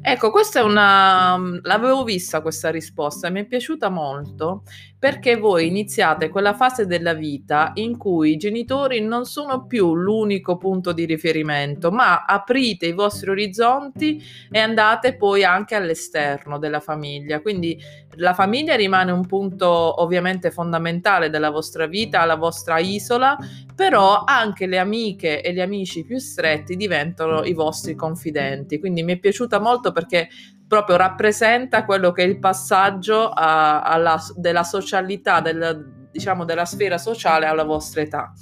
Ecco, 0.01 0.29
questa 0.29 0.59
è 0.59 0.63
una... 0.63 1.37
l'avevo 1.61 2.03
vista 2.03 2.41
questa 2.41 2.69
risposta 2.69 3.29
mi 3.29 3.41
è 3.41 3.45
piaciuta 3.45 3.89
molto 3.89 4.63
perché 4.99 5.35
voi 5.35 5.65
iniziate 5.65 6.29
quella 6.29 6.53
fase 6.53 6.85
della 6.85 7.13
vita 7.13 7.71
in 7.75 7.97
cui 7.97 8.33
i 8.33 8.37
genitori 8.37 9.01
non 9.01 9.25
sono 9.25 9.65
più 9.65 9.95
l'unico 9.95 10.57
punto 10.57 10.91
di 10.91 11.05
riferimento, 11.05 11.91
ma 11.91 12.25
aprite 12.25 12.85
i 12.85 12.93
vostri 12.93 13.31
orizzonti 13.31 14.21
e 14.51 14.59
andate 14.59 15.15
poi 15.15 15.43
anche 15.43 15.73
all'esterno 15.73 16.59
della 16.59 16.81
famiglia. 16.81 17.41
Quindi 17.41 17.81
la 18.15 18.33
famiglia 18.33 18.75
rimane 18.75 19.11
un 19.11 19.25
punto 19.25 19.67
ovviamente 20.01 20.51
fondamentale 20.51 21.29
della 21.29 21.49
vostra 21.49 21.85
vita, 21.85 22.25
la 22.25 22.35
vostra 22.35 22.79
isola, 22.79 23.37
però 23.75 24.23
anche 24.25 24.65
le 24.67 24.77
amiche 24.77 25.41
e 25.41 25.53
gli 25.53 25.61
amici 25.61 26.03
più 26.03 26.17
stretti 26.17 26.75
diventano 26.75 27.43
i 27.43 27.53
vostri 27.53 27.95
confidenti. 27.95 28.79
Quindi 28.79 29.03
mi 29.03 29.13
è 29.13 29.17
piaciuta 29.17 29.59
molto 29.59 29.91
perché 29.91 30.29
proprio 30.67 30.97
rappresenta 30.97 31.85
quello 31.85 32.11
che 32.11 32.23
è 32.23 32.27
il 32.27 32.39
passaggio 32.39 33.29
a, 33.29 33.81
alla, 33.81 34.19
della 34.35 34.63
socialità, 34.63 35.41
del, 35.41 36.07
diciamo 36.11 36.45
della 36.45 36.65
sfera 36.65 36.97
sociale 36.97 37.45
alla 37.45 37.63
vostra 37.63 38.01
età. 38.01 38.33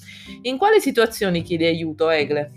In 0.43 0.57
quali 0.57 0.79
situazioni 0.79 1.41
chiedi 1.41 1.65
aiuto, 1.65 2.09
Egle? 2.09 2.51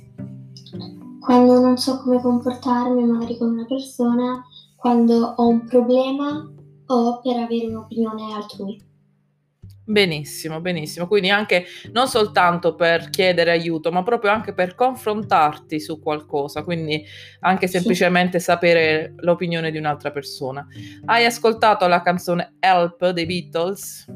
Quando 1.21 1.61
non 1.61 1.77
so 1.79 2.03
come 2.03 2.21
comportarmi 2.21 3.05
magari 3.05 3.39
con 3.39 3.51
una 3.51 3.65
persona, 3.65 4.43
quando 4.77 5.35
ho 5.37 5.47
un 5.47 5.65
problema 5.67 6.51
o 6.87 7.21
per 7.21 7.37
avere 7.37 7.67
un'opinione 7.67 8.35
altrui. 8.35 8.91
Benissimo, 9.85 10.61
benissimo. 10.61 11.09
Quindi 11.09 11.31
anche 11.31 11.67
non 11.93 12.07
soltanto 12.07 12.75
per 12.77 13.11
chiedere 13.11 13.51
aiuto, 13.51 13.91
ma 13.91 14.03
proprio 14.03 14.31
anche 14.31 14.55
per 14.55 14.75
confrontarti 14.75 15.81
su 15.81 16.01
qualcosa, 16.01 16.63
quindi 16.63 17.05
anche 17.41 17.67
semplicemente 17.67 18.39
sì. 18.39 18.45
sapere 18.45 19.15
l'opinione 19.17 19.73
di 19.73 19.79
un'altra 19.79 20.13
persona. 20.13 20.65
Hai 21.05 21.25
ascoltato 21.25 21.87
la 21.89 22.01
canzone 22.01 22.55
Help 22.61 23.11
dei 23.11 23.27
Beatles? 23.27 24.07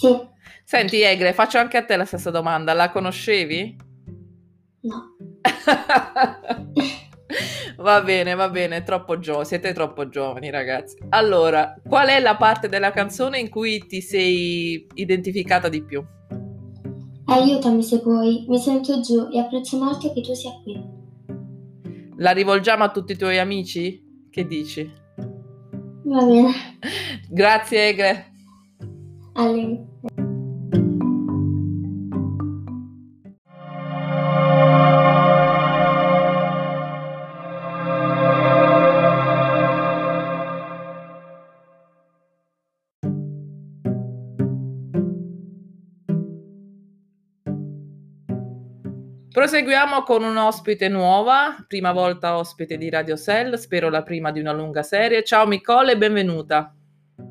Sì. 0.00 0.34
Senti, 0.64 1.00
Egre, 1.02 1.32
faccio 1.32 1.58
anche 1.58 1.76
a 1.76 1.84
te 1.84 1.96
la 1.96 2.04
stessa 2.04 2.30
domanda. 2.30 2.72
La 2.72 2.90
conoscevi? 2.90 3.76
No. 4.80 5.16
Va 7.76 8.02
bene, 8.02 8.34
va 8.34 8.48
bene, 8.48 8.82
troppo 8.82 9.18
giovani, 9.18 9.44
siete 9.44 9.72
troppo 9.72 10.08
giovani 10.08 10.50
ragazzi. 10.50 10.96
Allora, 11.10 11.74
qual 11.86 12.08
è 12.08 12.20
la 12.20 12.36
parte 12.36 12.68
della 12.68 12.90
canzone 12.90 13.38
in 13.38 13.48
cui 13.48 13.86
ti 13.86 14.00
sei 14.00 14.86
identificata 14.94 15.68
di 15.68 15.82
più? 15.82 16.04
Aiutami 17.26 17.82
se 17.82 18.00
puoi, 18.00 18.44
mi 18.48 18.58
sento 18.58 19.00
giù 19.00 19.28
e 19.32 19.38
apprezzo 19.38 19.76
molto 19.78 20.12
che 20.12 20.20
tu 20.20 20.32
sia 20.32 20.52
qui. 20.62 20.80
La 22.18 22.30
rivolgiamo 22.30 22.84
a 22.84 22.90
tutti 22.90 23.12
i 23.12 23.16
tuoi 23.16 23.38
amici? 23.38 24.28
Che 24.30 24.46
dici? 24.46 24.90
Va 26.04 26.24
bene. 26.24 26.52
Grazie 27.28 27.88
Egre. 27.88 28.32
A 29.34 29.50
lei. 29.50 30.24
Proseguiamo 49.46 50.02
con 50.02 50.24
un 50.24 50.36
ospite 50.38 50.88
nuova, 50.88 51.64
prima 51.68 51.92
volta 51.92 52.36
ospite 52.36 52.76
di 52.76 52.90
Radio 52.90 53.16
Cell, 53.16 53.54
spero 53.54 53.90
la 53.90 54.02
prima 54.02 54.32
di 54.32 54.40
una 54.40 54.52
lunga 54.52 54.82
serie. 54.82 55.22
Ciao 55.22 55.46
Nicole 55.46 55.92
e 55.92 55.96
benvenuta. 55.96 56.74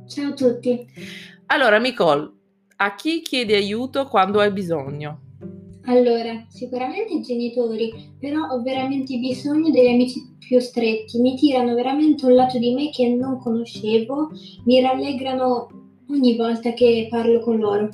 Ciao 0.07 0.29
a 0.29 0.33
tutti. 0.33 0.87
Allora 1.47 1.77
Nicole, 1.77 2.31
a 2.77 2.95
chi 2.95 3.21
chiedi 3.21 3.53
aiuto 3.53 4.05
quando 4.05 4.39
hai 4.39 4.49
bisogno? 4.53 5.23
Allora, 5.87 6.45
sicuramente 6.47 7.15
i 7.15 7.21
genitori, 7.21 8.13
però 8.17 8.47
ho 8.47 8.61
veramente 8.61 9.17
bisogno 9.17 9.69
degli 9.69 9.89
amici 9.89 10.37
più 10.39 10.57
stretti. 10.59 11.19
Mi 11.19 11.35
tirano 11.35 11.75
veramente 11.75 12.25
un 12.25 12.33
lato 12.33 12.57
di 12.57 12.73
me 12.73 12.91
che 12.91 13.09
non 13.09 13.39
conoscevo, 13.39 14.29
mi 14.63 14.79
rallegrano 14.79 15.67
ogni 16.07 16.37
volta 16.37 16.71
che 16.71 17.07
parlo 17.09 17.41
con 17.41 17.57
loro. 17.57 17.89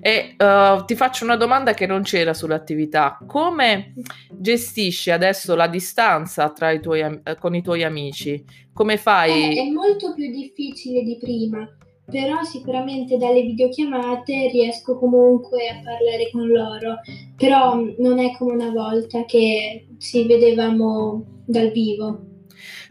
E 0.00 0.36
uh, 0.38 0.84
ti 0.84 0.94
faccio 0.94 1.24
una 1.24 1.36
domanda 1.36 1.74
che 1.74 1.86
non 1.86 2.02
c'era 2.02 2.34
sull'attività. 2.34 3.18
Come 3.26 3.94
gestisci 4.30 5.10
adesso 5.10 5.54
la 5.54 5.68
distanza 5.68 6.50
tra 6.50 6.70
i 6.70 6.80
tuoi, 6.80 7.20
con 7.38 7.54
i 7.54 7.62
tuoi 7.62 7.82
amici? 7.84 8.44
Come 8.72 8.96
fai? 8.96 9.56
Eh, 9.56 9.62
è 9.62 9.70
molto 9.70 10.12
più 10.14 10.30
difficile 10.30 11.02
di 11.02 11.16
prima, 11.18 11.66
però 12.04 12.42
sicuramente 12.42 13.16
dalle 13.16 13.42
videochiamate 13.42 14.48
riesco 14.52 14.98
comunque 14.98 15.68
a 15.68 15.80
parlare 15.82 16.30
con 16.30 16.46
loro, 16.46 17.00
però 17.36 17.80
non 17.98 18.18
è 18.18 18.36
come 18.36 18.52
una 18.52 18.70
volta 18.70 19.24
che 19.24 19.86
ci 19.98 20.26
vedevamo 20.26 21.24
dal 21.46 21.70
vivo. 21.70 22.20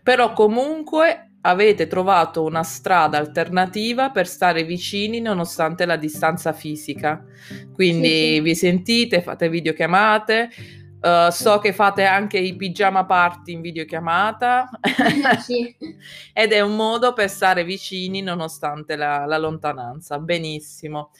Però 0.01 0.33
comunque 0.33 1.24
avete 1.45 1.87
trovato 1.87 2.43
una 2.43 2.63
strada 2.63 3.17
alternativa 3.17 4.09
per 4.09 4.27
stare 4.27 4.63
vicini 4.63 5.19
nonostante 5.19 5.85
la 5.85 5.95
distanza 5.95 6.53
fisica. 6.53 7.23
Quindi 7.73 8.07
sì, 8.07 8.33
sì. 8.33 8.39
vi 8.41 8.55
sentite, 8.55 9.21
fate 9.21 9.49
videochiamate. 9.49 10.49
Uh, 11.05 11.29
so 11.29 11.59
che 11.59 11.71
fate 11.71 12.03
anche 12.03 12.39
i 12.39 12.55
pigiama 12.55 13.05
party 13.05 13.51
in 13.51 13.61
videochiamata 13.61 14.67
sì. 15.39 15.75
ed 16.33 16.51
è 16.51 16.61
un 16.61 16.75
modo 16.75 17.13
per 17.13 17.29
stare 17.29 17.63
vicini 17.63 18.21
nonostante 18.21 18.95
la, 18.95 19.25
la 19.25 19.37
lontananza. 19.37 20.17
Benissimo. 20.17 21.11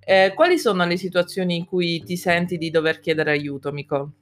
Eh, 0.00 0.32
quali 0.34 0.58
sono 0.58 0.86
le 0.86 0.96
situazioni 0.96 1.56
in 1.56 1.66
cui 1.66 2.02
ti 2.02 2.16
senti 2.16 2.56
di 2.56 2.70
dover 2.70 3.00
chiedere 3.00 3.32
aiuto, 3.32 3.70
Mico? 3.70 4.12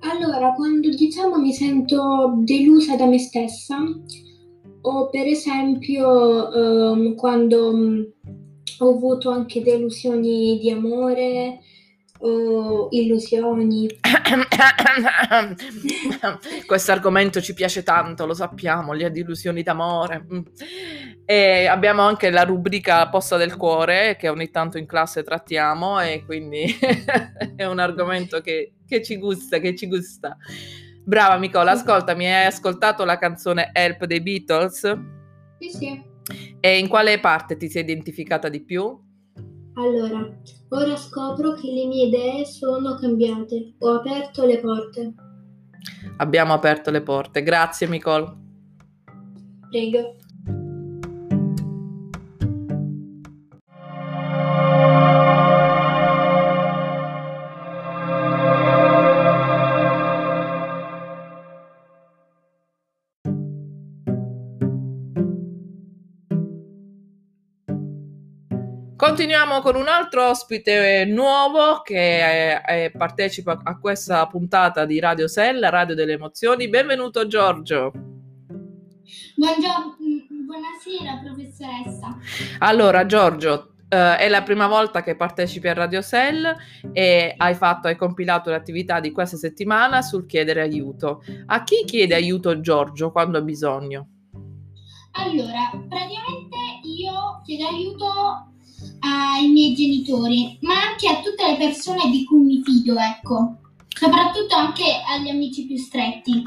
Allora, 0.00 0.52
quando 0.52 0.90
diciamo 0.90 1.38
mi 1.38 1.52
sento 1.52 2.34
delusa 2.36 2.96
da 2.96 3.06
me 3.06 3.18
stessa, 3.18 3.78
o 4.88 5.10
per 5.10 5.26
esempio 5.26 6.48
um, 6.48 7.14
quando 7.14 7.70
um, 7.70 8.06
ho 8.78 8.90
avuto 8.90 9.30
anche 9.30 9.62
delusioni 9.62 10.58
di 10.58 10.70
amore 10.70 11.60
o 12.20 12.88
illusioni. 12.90 13.86
Questo 16.66 16.92
argomento 16.92 17.40
ci 17.40 17.54
piace 17.54 17.82
tanto, 17.82 18.26
lo 18.26 18.34
sappiamo, 18.34 18.92
le 18.92 19.10
illusioni 19.14 19.62
d'amore. 19.62 20.26
E 21.24 21.66
abbiamo 21.66 22.02
anche 22.02 22.30
la 22.30 22.42
rubrica 22.42 23.08
Posta 23.08 23.36
del 23.36 23.56
Cuore 23.56 24.16
che 24.18 24.28
ogni 24.28 24.50
tanto 24.50 24.78
in 24.78 24.86
classe 24.86 25.22
trattiamo 25.22 26.00
e 26.00 26.24
quindi 26.24 26.64
è 27.54 27.66
un 27.66 27.78
argomento 27.78 28.40
che, 28.40 28.72
che 28.86 29.02
ci 29.02 29.16
gusta, 29.16 29.58
che 29.58 29.76
ci 29.76 29.86
gusta. 29.86 30.36
Brava 31.08 31.36
Nicola, 31.36 31.70
ascoltami, 31.70 32.26
hai 32.26 32.44
ascoltato 32.44 33.02
la 33.06 33.16
canzone 33.16 33.70
Help 33.72 34.04
dei 34.04 34.20
Beatles? 34.20 34.80
Sì, 35.58 35.70
sì. 35.70 36.02
E 36.60 36.78
in 36.78 36.86
quale 36.86 37.18
parte 37.18 37.56
ti 37.56 37.70
sei 37.70 37.80
identificata 37.80 38.50
di 38.50 38.62
più? 38.62 38.94
Allora, 39.76 40.30
ora 40.68 40.96
scopro 40.96 41.54
che 41.54 41.70
le 41.72 41.86
mie 41.86 42.08
idee 42.08 42.44
sono 42.44 42.96
cambiate. 42.96 43.76
Ho 43.78 43.94
aperto 43.94 44.44
le 44.44 44.58
porte. 44.58 45.14
Abbiamo 46.18 46.52
aperto 46.52 46.90
le 46.90 47.00
porte. 47.00 47.42
Grazie, 47.42 47.86
Nicole. 47.86 48.30
Prego. 49.70 50.14
Continuiamo 69.08 69.62
con 69.62 69.74
un 69.74 69.88
altro 69.88 70.28
ospite 70.28 71.06
nuovo 71.06 71.80
che 71.80 72.20
è, 72.20 72.60
è, 72.60 72.90
partecipa 72.90 73.58
a 73.64 73.78
questa 73.78 74.26
puntata 74.26 74.84
di 74.84 75.00
Radio 75.00 75.26
Sella, 75.26 75.70
Radio 75.70 75.94
delle 75.94 76.12
Emozioni. 76.12 76.68
Benvenuto 76.68 77.26
Giorgio. 77.26 77.90
Buongiorno, 79.34 79.96
buonasera 80.44 81.22
professoressa. 81.24 82.18
Allora 82.58 83.06
Giorgio, 83.06 83.72
Uh, 83.88 84.18
è 84.18 84.28
la 84.28 84.42
prima 84.42 84.66
volta 84.66 85.02
che 85.02 85.16
partecipi 85.16 85.66
a 85.66 85.72
Radio 85.72 86.02
Cell 86.02 86.44
e 86.92 87.32
hai 87.34 87.54
fatto, 87.54 87.88
hai 87.88 87.96
compilato 87.96 88.50
l'attività 88.50 89.00
di 89.00 89.12
questa 89.12 89.38
settimana 89.38 90.02
sul 90.02 90.26
chiedere 90.26 90.60
aiuto. 90.60 91.22
A 91.46 91.64
chi 91.64 91.84
chiede 91.86 92.14
aiuto 92.14 92.60
Giorgio 92.60 93.10
quando 93.12 93.38
ha 93.38 93.40
bisogno? 93.40 94.08
Allora, 95.12 95.70
praticamente 95.88 96.56
io 96.82 97.40
chiedo 97.46 97.66
aiuto 97.66 98.47
ai 99.00 99.48
miei 99.48 99.74
genitori, 99.74 100.58
ma 100.62 100.74
anche 100.90 101.08
a 101.08 101.20
tutte 101.20 101.46
le 101.46 101.56
persone 101.56 102.10
di 102.10 102.24
cui 102.24 102.40
mi 102.40 102.62
fido, 102.62 102.96
ecco. 102.98 103.56
Soprattutto 103.88 104.54
anche 104.54 104.84
agli 105.06 105.28
amici 105.28 105.66
più 105.66 105.76
stretti. 105.76 106.42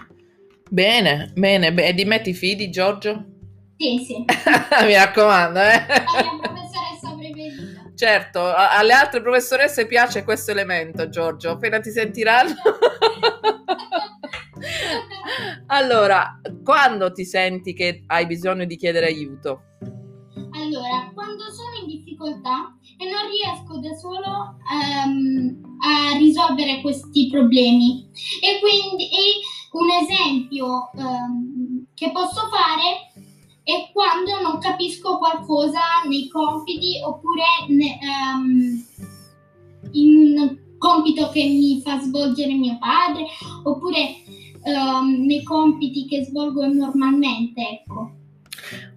Bene, 0.69 1.31
bene. 1.35 1.73
e 1.75 1.93
di 1.93 2.05
me 2.05 2.21
ti 2.21 2.33
fidi, 2.33 2.69
Giorgio? 2.69 3.25
Sì, 3.77 4.03
sì. 4.05 4.23
mi 4.85 4.93
raccomando, 4.93 5.59
eh. 5.59 5.85
La 5.87 6.21
mia 6.21 6.39
professoressa 6.39 7.15
preferita. 7.17 7.91
Certo, 7.93 8.53
alle 8.55 8.93
altre 8.93 9.21
professoresse 9.21 9.85
piace 9.85 10.23
questo 10.23 10.51
elemento, 10.51 11.09
Giorgio. 11.09 11.51
Appena 11.51 11.79
ti 11.79 11.91
sentiranno... 11.91 12.53
allora, 15.67 16.39
quando 16.63 17.11
ti 17.11 17.25
senti 17.25 17.73
che 17.73 18.03
hai 18.07 18.25
bisogno 18.25 18.65
di 18.65 18.75
chiedere 18.77 19.07
aiuto? 19.07 19.63
Allora, 20.53 21.11
quando 21.13 21.43
sono 21.51 21.60
difficoltà 22.21 22.77
e 22.97 23.05
non 23.09 23.29
riesco 23.29 23.79
da 23.79 23.95
solo 23.95 24.57
um, 24.69 25.77
a 25.79 26.17
risolvere 26.17 26.81
questi 26.81 27.27
problemi. 27.27 28.07
E 28.39 28.59
quindi 28.59 29.09
un 29.71 29.89
esempio 29.89 30.89
um, 30.93 31.85
che 31.95 32.11
posso 32.11 32.47
fare 32.49 33.11
è 33.63 33.89
quando 33.91 34.41
non 34.41 34.59
capisco 34.59 35.17
qualcosa 35.17 35.79
nei 36.07 36.27
compiti 36.27 36.99
oppure 37.03 37.43
ne, 37.67 37.99
um, 38.01 38.85
in 39.91 40.37
un 40.37 40.57
compito 40.77 41.29
che 41.29 41.43
mi 41.43 41.81
fa 41.81 41.99
svolgere 41.99 42.53
mio 42.53 42.77
padre 42.79 43.27
oppure 43.63 44.15
nei 44.63 45.41
compiti 45.41 46.05
che 46.05 46.23
svolgo 46.23 46.63
normalmente, 46.67 47.61
ecco. 47.61 48.20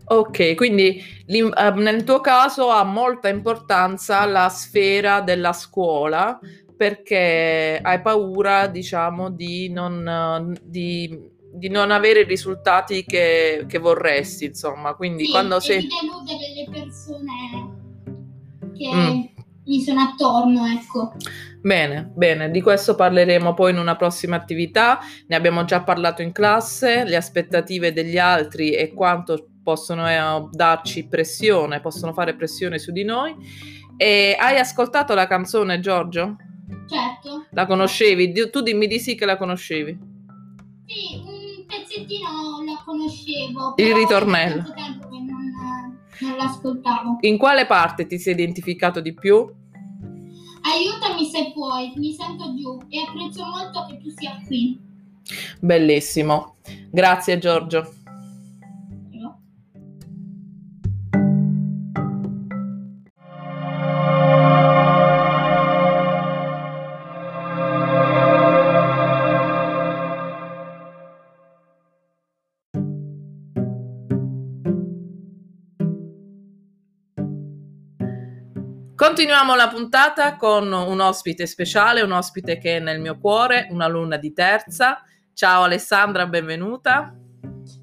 Ok, 0.07 0.55
quindi 0.55 1.03
uh, 1.27 1.81
nel 1.81 2.05
tuo 2.05 2.21
caso 2.21 2.69
ha 2.69 2.85
molta 2.85 3.29
importanza 3.29 4.25
la 4.27 4.49
sfera 4.51 5.23
della 5.23 5.53
scuola 5.53 6.39
perché 6.77 7.79
hai 7.81 8.01
paura, 8.03 8.67
diciamo, 8.67 9.31
di 9.31 9.71
non, 9.71 10.55
di, 10.63 11.19
di 11.53 11.69
non 11.69 11.91
avere 11.91 12.21
i 12.21 12.25
risultati 12.25 13.05
che, 13.05 13.65
che, 13.67 13.79
vorresti, 13.79 14.47
insomma. 14.47 14.95
Quindi 14.95 15.25
sì, 15.25 15.31
quando 15.31 15.61
sei... 15.61 15.81
di 15.81 15.89
deludere 15.89 16.53
le 16.55 16.69
persone 16.71 17.83
che 18.77 18.93
mm. 18.93 19.21
mi 19.65 19.81
sono 19.81 20.01
attorno, 20.01 20.67
ecco. 20.67 21.13
Bene, 21.63 22.11
bene, 22.15 22.51
di 22.51 22.61
questo 22.61 22.95
parleremo 22.95 23.55
poi 23.55 23.71
in 23.71 23.79
una 23.79 23.97
prossima 23.97 24.37
attività. 24.37 24.99
Ne 25.29 25.37
abbiamo 25.37 25.65
già 25.65 25.83
parlato 25.83 26.21
in 26.21 26.33
classe, 26.33 27.05
le 27.05 27.17
aspettative 27.17 27.93
degli 27.93 28.19
altri 28.19 28.73
e 28.73 28.93
quanto 28.93 29.54
possono 29.65 30.09
eh, 30.09 30.49
darci 30.53 31.09
pressione, 31.09 31.81
possono 31.81 32.13
fare 32.13 32.37
pressione 32.37 32.79
su 32.79 32.93
di 32.93 33.03
noi. 33.03 33.35
E 33.97 34.37
hai 34.39 34.59
ascoltato 34.59 35.15
la 35.15 35.27
canzone, 35.27 35.81
Giorgio? 35.81 36.37
Certo. 36.89 37.47
La 37.51 37.67
conoscevi? 37.67 38.33
Tu 38.51 38.61
dimmi 38.61 38.87
di 38.87 39.01
sì 39.01 39.15
che 39.17 39.25
la 39.25 39.37
conoscevi. 39.37 39.99
Sì, 40.87 41.17
un 41.17 41.65
pezzettino 41.67 42.29
la 42.65 42.83
conoscevo. 42.85 43.75
Il 43.77 43.95
ritornello. 43.95 44.63
non, 45.11 45.99
non 46.21 46.37
l'ascoltavo. 46.37 47.19
In 47.21 47.39
quale 47.39 47.67
parte 47.67 48.07
ti 48.07 48.19
sei 48.19 48.35
identificato 48.35 49.01
di 49.01 49.15
più? 49.15 49.37
Aiutami 50.67 51.27
se 51.27 51.53
puoi, 51.53 51.93
mi 51.97 52.13
sento 52.13 52.55
giù 52.55 52.79
e 52.89 53.01
apprezzo 53.01 53.45
molto 53.45 53.87
che 53.89 53.99
tu 53.99 54.11
sia 54.11 54.41
qui. 54.47 54.79
Bellissimo. 55.61 56.57
Grazie 56.91 57.39
Giorgio. 57.39 58.04
Continuiamo 79.05 79.55
la 79.55 79.69
puntata 79.69 80.35
con 80.37 80.73
un 80.73 80.99
ospite 80.99 81.45
speciale, 81.45 82.01
un 82.01 82.13
ospite 82.13 82.57
che 82.57 82.79
è 82.79 82.81
nel 82.81 83.03
mio 83.03 83.19
cuore, 83.19 83.67
un'alunna 83.69 84.17
di 84.17 84.33
terza. 84.33 85.03
Ciao 85.35 85.65
Alessandra, 85.65 86.27
benvenuta. 86.27 87.15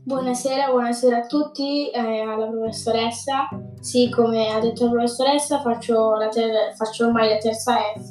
Buonasera, 0.03 0.71
buonasera 0.71 1.17
a 1.17 1.25
tutti, 1.27 1.91
eh, 1.91 2.21
alla 2.21 2.47
professoressa. 2.47 3.47
Sì, 3.79 4.09
come 4.09 4.51
ha 4.51 4.59
detto 4.59 4.85
la 4.85 4.91
professoressa, 4.93 5.61
faccio, 5.61 6.15
la 6.15 6.27
ter- 6.29 6.75
faccio 6.75 7.05
ormai 7.05 7.29
la 7.29 7.37
terza 7.37 7.75
F, 7.75 8.09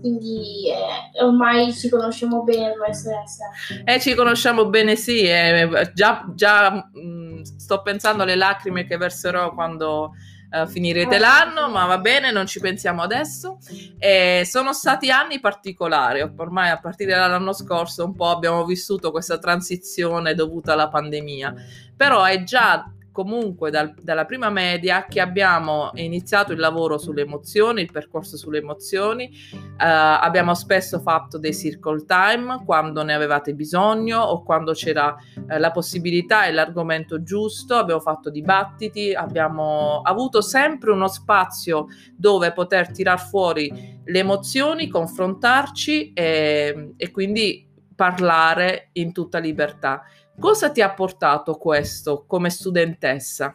quindi 0.00 0.68
eh, 0.68 1.24
ormai 1.24 1.72
ci 1.72 1.88
conosciamo 1.88 2.42
bene 2.42 2.74
professoressa. 2.74 3.46
Eh, 3.82 3.98
ci 3.98 4.14
conosciamo 4.14 4.66
bene, 4.66 4.94
sì, 4.96 5.22
eh, 5.22 5.90
già, 5.94 6.26
già 6.34 6.70
mh, 6.70 7.44
sto 7.56 7.80
pensando 7.80 8.24
alle 8.24 8.36
lacrime 8.36 8.84
che 8.84 8.98
verserò 8.98 9.54
quando 9.54 10.12
uh, 10.52 10.66
finirete 10.66 11.18
l'anno, 11.18 11.68
ma 11.68 11.86
va 11.86 11.98
bene, 11.98 12.30
non 12.30 12.46
ci 12.46 12.60
pensiamo 12.60 13.02
adesso. 13.02 13.58
E 13.98 14.42
sono 14.44 14.72
stati 14.72 15.10
anni 15.10 15.40
particolari, 15.40 16.20
ormai 16.20 16.70
a 16.70 16.78
partire 16.78 17.14
dall'anno 17.14 17.52
scorso 17.52 18.04
un 18.04 18.14
po' 18.14 18.28
abbiamo 18.28 18.64
vissuto 18.64 19.10
questa 19.10 19.38
transizione 19.38 20.34
dovuta 20.34 20.74
alla 20.74 20.88
pandemia, 20.88 21.54
però 21.96 22.24
è 22.24 22.42
già 22.42 22.84
comunque 23.12 23.70
dal, 23.70 23.94
dalla 24.00 24.24
prima 24.24 24.50
media 24.50 25.04
che 25.04 25.20
abbiamo 25.20 25.90
iniziato 25.94 26.52
il 26.52 26.58
lavoro 26.58 26.98
sulle 26.98 27.22
emozioni, 27.22 27.82
il 27.82 27.92
percorso 27.92 28.36
sulle 28.36 28.58
emozioni, 28.58 29.26
eh, 29.26 29.66
abbiamo 29.76 30.54
spesso 30.54 30.98
fatto 30.98 31.38
dei 31.38 31.54
circle 31.54 32.04
time 32.06 32.62
quando 32.64 33.02
ne 33.02 33.14
avevate 33.14 33.54
bisogno 33.54 34.18
o 34.18 34.42
quando 34.42 34.72
c'era 34.72 35.14
eh, 35.48 35.58
la 35.58 35.70
possibilità 35.70 36.46
e 36.46 36.52
l'argomento 36.52 37.22
giusto, 37.22 37.76
abbiamo 37.76 38.00
fatto 38.00 38.30
dibattiti, 38.30 39.12
abbiamo 39.12 40.00
avuto 40.02 40.40
sempre 40.40 40.90
uno 40.90 41.08
spazio 41.08 41.86
dove 42.16 42.52
poter 42.52 42.90
tirar 42.90 43.20
fuori 43.20 44.00
le 44.04 44.18
emozioni, 44.18 44.88
confrontarci 44.88 46.12
e, 46.12 46.94
e 46.96 47.10
quindi 47.10 47.68
parlare 47.94 48.88
in 48.94 49.12
tutta 49.12 49.38
libertà. 49.38 50.02
Cosa 50.42 50.70
ti 50.70 50.80
ha 50.80 50.90
portato 50.92 51.54
questo 51.54 52.24
come 52.26 52.50
studentessa? 52.50 53.54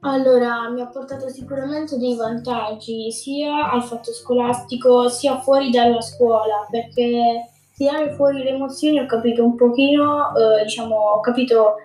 Allora, 0.00 0.68
mi 0.70 0.80
ha 0.80 0.88
portato 0.88 1.28
sicuramente 1.28 1.98
dei 1.98 2.16
vantaggi 2.16 3.12
sia 3.12 3.70
al 3.70 3.84
fatto 3.84 4.12
scolastico 4.12 5.08
sia 5.08 5.38
fuori 5.38 5.70
dalla 5.70 6.00
scuola, 6.00 6.66
perché 6.68 7.48
tirare 7.76 8.12
fuori 8.14 8.42
le 8.42 8.50
emozioni 8.50 8.98
ho 8.98 9.06
capito 9.06 9.44
un 9.44 9.54
pochino, 9.54 10.34
eh, 10.34 10.64
diciamo, 10.64 10.96
ho 10.96 11.20
capito 11.20 11.76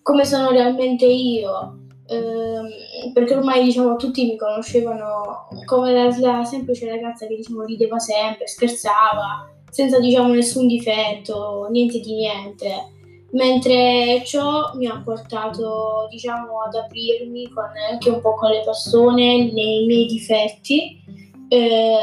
come 0.00 0.24
sono 0.24 0.50
realmente 0.50 1.04
io, 1.04 1.80
eh, 2.06 3.10
perché 3.12 3.34
ormai 3.34 3.64
diciamo 3.64 3.96
tutti 3.96 4.26
mi 4.26 4.36
conoscevano 4.36 5.48
come 5.64 5.92
la, 5.92 6.16
la 6.20 6.44
semplice 6.44 6.88
ragazza 6.88 7.26
che 7.26 7.34
diciamo 7.34 7.64
rideva 7.64 7.98
sempre, 7.98 8.46
scherzava, 8.46 9.50
senza 9.68 9.98
diciamo 9.98 10.32
nessun 10.32 10.68
difetto, 10.68 11.66
niente 11.68 11.98
di 11.98 12.14
niente 12.14 12.92
mentre 13.34 14.22
ciò 14.24 14.72
mi 14.74 14.86
ha 14.86 15.00
portato 15.02 16.06
diciamo 16.10 16.62
ad 16.62 16.74
aprirmi 16.74 17.48
con, 17.50 17.64
anche 17.90 18.10
un 18.10 18.20
po' 18.20 18.34
con 18.34 18.50
le 18.50 18.62
persone 18.64 19.50
nei 19.52 19.86
miei 19.86 20.06
difetti 20.06 21.02
eh, 21.48 21.96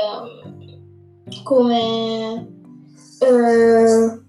come 1.44 2.48
eh, 3.20 4.22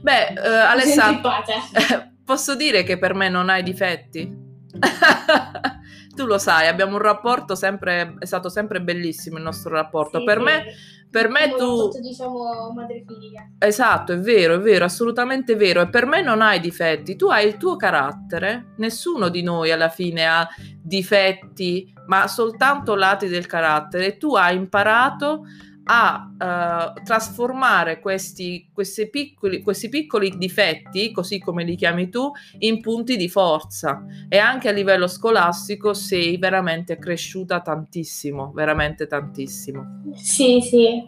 beh 0.00 0.26
eh, 0.28 0.48
Alessandra 0.48 1.42
posso 2.24 2.54
dire 2.54 2.82
che 2.82 2.98
per 2.98 3.14
me 3.14 3.28
non 3.28 3.48
hai 3.48 3.62
difetti? 3.62 4.48
Tu 6.14 6.26
lo 6.26 6.38
sai 6.38 6.66
abbiamo 6.66 6.96
un 6.96 7.02
rapporto 7.02 7.54
sempre 7.54 8.14
è 8.18 8.26
stato 8.26 8.48
sempre 8.48 8.80
bellissimo 8.82 9.36
il 9.38 9.42
nostro 9.42 9.70
rapporto. 9.70 10.18
Sì, 10.18 10.24
per 10.24 10.38
sì. 10.38 10.42
me 10.42 10.64
per 11.10 11.28
me 11.28 11.50
Come 11.50 11.56
tu... 11.58 11.90
Fatto, 11.90 12.00
diciamo 12.00 12.72
madre-figlia. 12.72 13.50
Esatto, 13.58 14.12
è 14.12 14.18
vero, 14.18 14.54
è 14.54 14.60
vero, 14.60 14.84
assolutamente 14.84 15.56
vero. 15.56 15.80
E 15.80 15.88
per 15.88 16.06
me 16.06 16.22
non 16.22 16.40
hai 16.40 16.60
difetti, 16.60 17.16
tu 17.16 17.26
hai 17.26 17.46
il 17.48 17.56
tuo 17.56 17.76
carattere. 17.76 18.74
Nessuno 18.76 19.28
di 19.28 19.42
noi 19.42 19.72
alla 19.72 19.88
fine 19.88 20.26
ha 20.26 20.48
difetti, 20.80 21.92
ma 22.06 22.28
soltanto 22.28 22.94
lati 22.94 23.26
del 23.26 23.46
carattere. 23.46 24.18
Tu 24.18 24.36
hai 24.36 24.54
imparato 24.54 25.46
a 25.92 26.94
uh, 26.94 27.02
trasformare 27.02 27.98
questi, 27.98 28.70
questi, 28.72 29.10
piccoli, 29.10 29.60
questi 29.60 29.88
piccoli 29.88 30.38
difetti, 30.38 31.10
così 31.10 31.40
come 31.40 31.64
li 31.64 31.74
chiami 31.74 32.08
tu, 32.08 32.30
in 32.58 32.80
punti 32.80 33.16
di 33.16 33.28
forza. 33.28 34.04
E 34.28 34.38
anche 34.38 34.68
a 34.68 34.72
livello 34.72 35.08
scolastico 35.08 35.92
sei 35.92 36.36
veramente 36.36 36.96
cresciuta 36.96 37.60
tantissimo, 37.60 38.52
veramente 38.54 39.08
tantissimo. 39.08 40.02
Sì, 40.14 40.60
sì. 40.60 41.02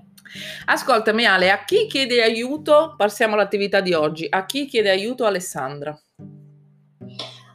Ascoltami 0.65 1.27
Ale, 1.27 1.53
a 1.53 1.65
chi 1.65 1.87
chiede 1.87 2.21
aiuto? 2.21 2.95
Passiamo 2.97 3.35
all'attività 3.35 3.81
di 3.81 3.93
oggi. 3.93 4.27
A 4.29 4.45
chi 4.47 4.67
chiede 4.67 4.91
aiuto 4.91 5.27
Alessandra? 5.27 5.97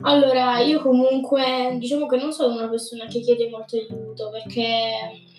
Allora, 0.01 0.59
io 0.59 0.79
comunque 0.81 1.75
diciamo 1.77 2.05
che 2.05 2.15
non 2.15 2.31
sono 2.31 2.55
una 2.55 2.69
persona 2.69 3.05
che 3.07 3.19
chiede 3.19 3.49
molto 3.49 3.75
aiuto 3.75 4.29
perché 4.29 5.35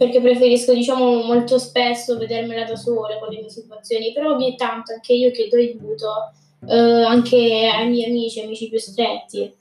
perché 0.00 0.22
preferisco, 0.22 0.72
diciamo, 0.72 1.24
molto 1.24 1.58
spesso 1.58 2.16
vedermela 2.16 2.64
da 2.64 2.74
sola 2.74 3.18
con 3.18 3.28
le 3.28 3.40
mie 3.40 3.50
situazioni, 3.50 4.14
però 4.14 4.32
ogni 4.32 4.56
tanto 4.56 4.94
anche 4.94 5.12
io 5.12 5.30
chiedo 5.30 5.56
aiuto 5.56 6.32
eh, 6.66 7.04
anche 7.04 7.36
ai 7.36 7.86
miei 7.90 8.08
amici, 8.08 8.40
amici 8.40 8.70
più 8.70 8.78
stretti. 8.78 9.54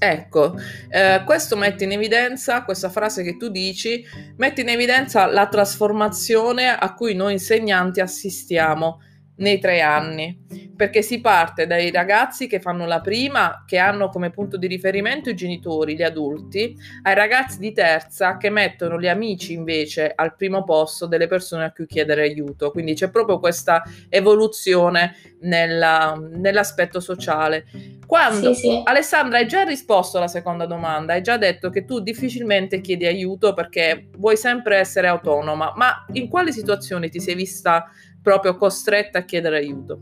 Ecco, 0.00 0.54
eh, 0.90 1.22
questo 1.24 1.54
mette 1.54 1.84
in 1.84 1.92
evidenza, 1.92 2.64
questa 2.64 2.88
frase 2.88 3.22
che 3.22 3.36
tu 3.36 3.48
dici, 3.48 4.02
mette 4.36 4.62
in 4.62 4.68
evidenza 4.68 5.26
la 5.26 5.46
trasformazione 5.46 6.76
a 6.76 6.94
cui 6.94 7.14
noi 7.14 7.34
insegnanti 7.34 8.00
assistiamo 8.00 8.98
nei 9.36 9.58
tre 9.58 9.80
anni, 9.80 10.38
perché 10.76 11.02
si 11.02 11.20
parte 11.20 11.66
dai 11.66 11.90
ragazzi 11.90 12.46
che 12.46 12.60
fanno 12.60 12.86
la 12.86 13.00
prima, 13.00 13.64
che 13.66 13.78
hanno 13.78 14.08
come 14.08 14.30
punto 14.30 14.56
di 14.56 14.66
riferimento 14.66 15.30
i 15.30 15.34
genitori, 15.34 15.94
gli 15.94 16.02
adulti, 16.02 16.74
ai 17.02 17.14
ragazzi 17.14 17.58
di 17.58 17.72
terza 17.72 18.36
che 18.36 18.50
mettono 18.50 18.98
gli 18.98 19.08
amici 19.08 19.52
invece 19.52 20.12
al 20.14 20.36
primo 20.36 20.64
posto 20.64 21.06
delle 21.06 21.26
persone 21.26 21.64
a 21.64 21.72
cui 21.72 21.86
chiedere 21.86 22.22
aiuto. 22.22 22.70
Quindi 22.70 22.94
c'è 22.94 23.10
proprio 23.10 23.38
questa 23.38 23.82
evoluzione 24.08 25.16
nella, 25.40 26.18
nell'aspetto 26.18 27.00
sociale. 27.00 27.66
Quando 28.06 28.54
sì, 28.54 28.68
sì. 28.68 28.80
Alessandra 28.84 29.38
hai 29.38 29.46
già 29.46 29.62
risposto 29.62 30.16
alla 30.16 30.28
seconda 30.28 30.64
domanda, 30.64 31.14
hai 31.14 31.22
già 31.22 31.36
detto 31.36 31.70
che 31.70 31.84
tu 31.84 32.00
difficilmente 32.00 32.80
chiedi 32.80 33.04
aiuto 33.04 33.52
perché 33.52 34.08
vuoi 34.16 34.36
sempre 34.36 34.76
essere 34.76 35.08
autonoma, 35.08 35.72
ma 35.76 36.04
in 36.12 36.28
quali 36.28 36.52
situazioni 36.52 37.10
ti 37.10 37.20
sei 37.20 37.34
vista 37.34 37.90
proprio 38.26 38.56
costretta 38.56 39.20
a 39.20 39.24
chiedere 39.24 39.58
aiuto? 39.58 40.00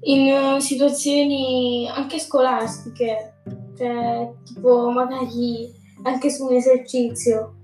In 0.00 0.30
uh, 0.30 0.58
situazioni 0.58 1.88
anche 1.88 2.18
scolastiche, 2.18 3.36
cioè 3.78 4.30
tipo 4.44 4.90
magari 4.90 5.72
anche 6.02 6.28
su 6.28 6.44
un 6.44 6.52
esercizio. 6.52 7.54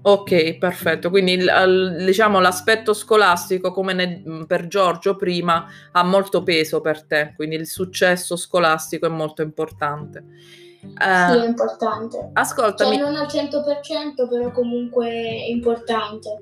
Ok, 0.00 0.56
perfetto. 0.56 1.10
Quindi 1.10 1.32
il, 1.32 1.96
diciamo 2.06 2.40
l'aspetto 2.40 2.94
scolastico, 2.94 3.72
come 3.72 3.92
ne, 3.92 4.44
per 4.46 4.68
Giorgio 4.68 5.16
prima, 5.16 5.66
ha 5.92 6.02
molto 6.02 6.42
peso 6.42 6.80
per 6.80 7.04
te, 7.04 7.34
quindi 7.36 7.56
il 7.56 7.66
successo 7.66 8.36
scolastico 8.36 9.04
è 9.04 9.10
molto 9.10 9.42
importante. 9.42 10.24
Uh, 10.82 11.32
sì, 11.32 11.38
è 11.38 11.46
importante. 11.46 12.30
Ascoltami. 12.32 12.96
Cioè, 12.96 13.04
non 13.04 13.16
al 13.16 13.26
100%, 13.26 14.28
però 14.28 14.50
comunque 14.52 15.08
è 15.08 15.48
importante. 15.48 16.40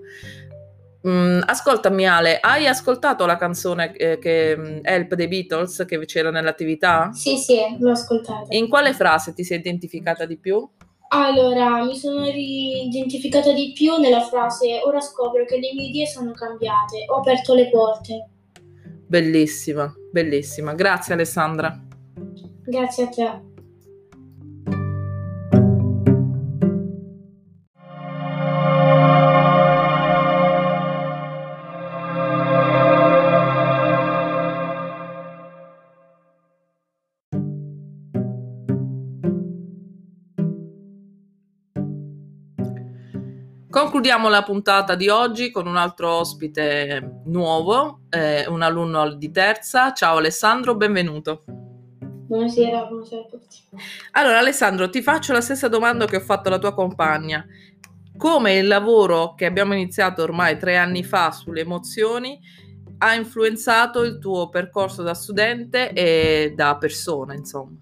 Mm, 1.07 1.43
ascoltami 1.45 2.07
Ale, 2.07 2.39
hai 2.41 2.67
ascoltato 2.67 3.27
la 3.27 3.37
canzone 3.37 3.93
eh, 3.95 4.19
che 4.19 4.57
mm, 4.57 4.79
Help 4.83 5.15
dei 5.15 5.29
Beatles 5.29 5.85
che 5.87 5.99
c'era 6.07 6.31
nell'attività? 6.31 7.11
Sì, 7.13 7.37
sì, 7.37 7.59
l'ho 7.79 7.91
ascoltata. 7.91 8.47
In 8.57 8.69
quale 8.69 8.95
frase 8.95 9.35
ti 9.35 9.45
sei 9.45 9.59
identificata 9.59 10.25
di 10.25 10.39
più? 10.39 10.67
Allora, 11.09 11.85
mi 11.85 11.95
sono 11.95 12.27
identificata 12.27 13.53
di 13.53 13.73
più 13.73 13.99
nella 13.99 14.23
frase 14.23 14.81
ora 14.83 15.01
scopro 15.01 15.45
che 15.45 15.59
le 15.59 15.73
mie 15.75 15.89
idee 15.89 16.07
sono 16.07 16.33
cambiate, 16.33 17.05
ho 17.07 17.19
aperto 17.19 17.55
le 17.55 17.69
porte. 17.69 18.29
Bellissima, 19.07 19.95
bellissima. 20.11 20.73
Grazie 20.73 21.15
Alessandra. 21.15 21.79
Grazie 22.65 23.05
a 23.05 23.09
te. 23.09 23.53
Concludiamo 44.05 44.37
la 44.37 44.43
puntata 44.43 44.97
di 44.97 45.09
oggi 45.09 45.51
con 45.51 45.67
un 45.67 45.77
altro 45.77 46.11
ospite 46.11 47.23
nuovo, 47.25 48.01
eh, 48.11 48.47
un 48.49 48.61
alunno 48.61 49.15
di 49.15 49.31
terza. 49.31 49.95
Ciao 49.95 50.19
Alessandro, 50.19 50.77
benvenuto. 50.77 51.43
Buonasera, 51.97 52.85
buonasera 52.85 53.23
a 53.23 53.25
tutti. 53.25 53.61
Allora, 54.11 54.41
Alessandro, 54.41 54.91
ti 54.91 55.01
faccio 55.01 55.33
la 55.33 55.41
stessa 55.41 55.69
domanda 55.69 56.05
che 56.05 56.17
ho 56.17 56.21
fatto 56.21 56.49
alla 56.49 56.59
tua 56.59 56.75
compagna. 56.75 57.47
Come 58.15 58.59
il 58.59 58.67
lavoro 58.67 59.33
che 59.33 59.47
abbiamo 59.47 59.73
iniziato 59.73 60.23
ormai 60.23 60.59
tre 60.59 60.77
anni 60.77 61.03
fa 61.03 61.31
sulle 61.31 61.63
emozioni 61.63 62.39
ha 62.99 63.15
influenzato 63.15 64.03
il 64.03 64.19
tuo 64.19 64.51
percorso 64.51 65.03
da 65.03 65.15
studente 65.15 65.95
e 65.95 66.53
da 66.55 66.77
persona, 66.77 67.33
insomma? 67.33 67.79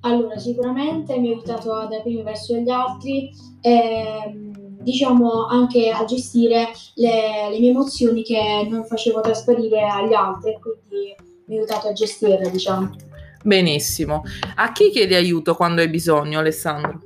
Allora, 0.00 0.36
sicuramente 0.38 1.16
mi 1.18 1.28
ha 1.28 1.34
aiutato 1.34 1.72
ad 1.72 1.92
aprirmi 1.92 2.24
verso 2.24 2.56
gli 2.56 2.68
altri 2.68 3.30
e 3.60 4.52
diciamo 4.84 5.46
anche 5.46 5.90
a 5.90 6.04
gestire 6.04 6.68
le, 6.94 7.48
le 7.50 7.58
mie 7.58 7.70
emozioni 7.70 8.22
che 8.22 8.68
non 8.70 8.84
facevo 8.84 9.20
trasferire 9.20 9.82
agli 9.82 10.12
altri, 10.12 10.56
quindi 10.60 11.16
mi 11.46 11.56
ha 11.56 11.58
aiutato 11.58 11.88
a 11.88 11.92
gestirle, 11.92 12.50
diciamo. 12.50 12.94
Benissimo. 13.42 14.22
A 14.56 14.72
chi 14.72 14.90
chiedi 14.90 15.14
aiuto 15.14 15.54
quando 15.54 15.80
hai 15.80 15.88
bisogno, 15.88 16.38
Alessandro? 16.38 17.00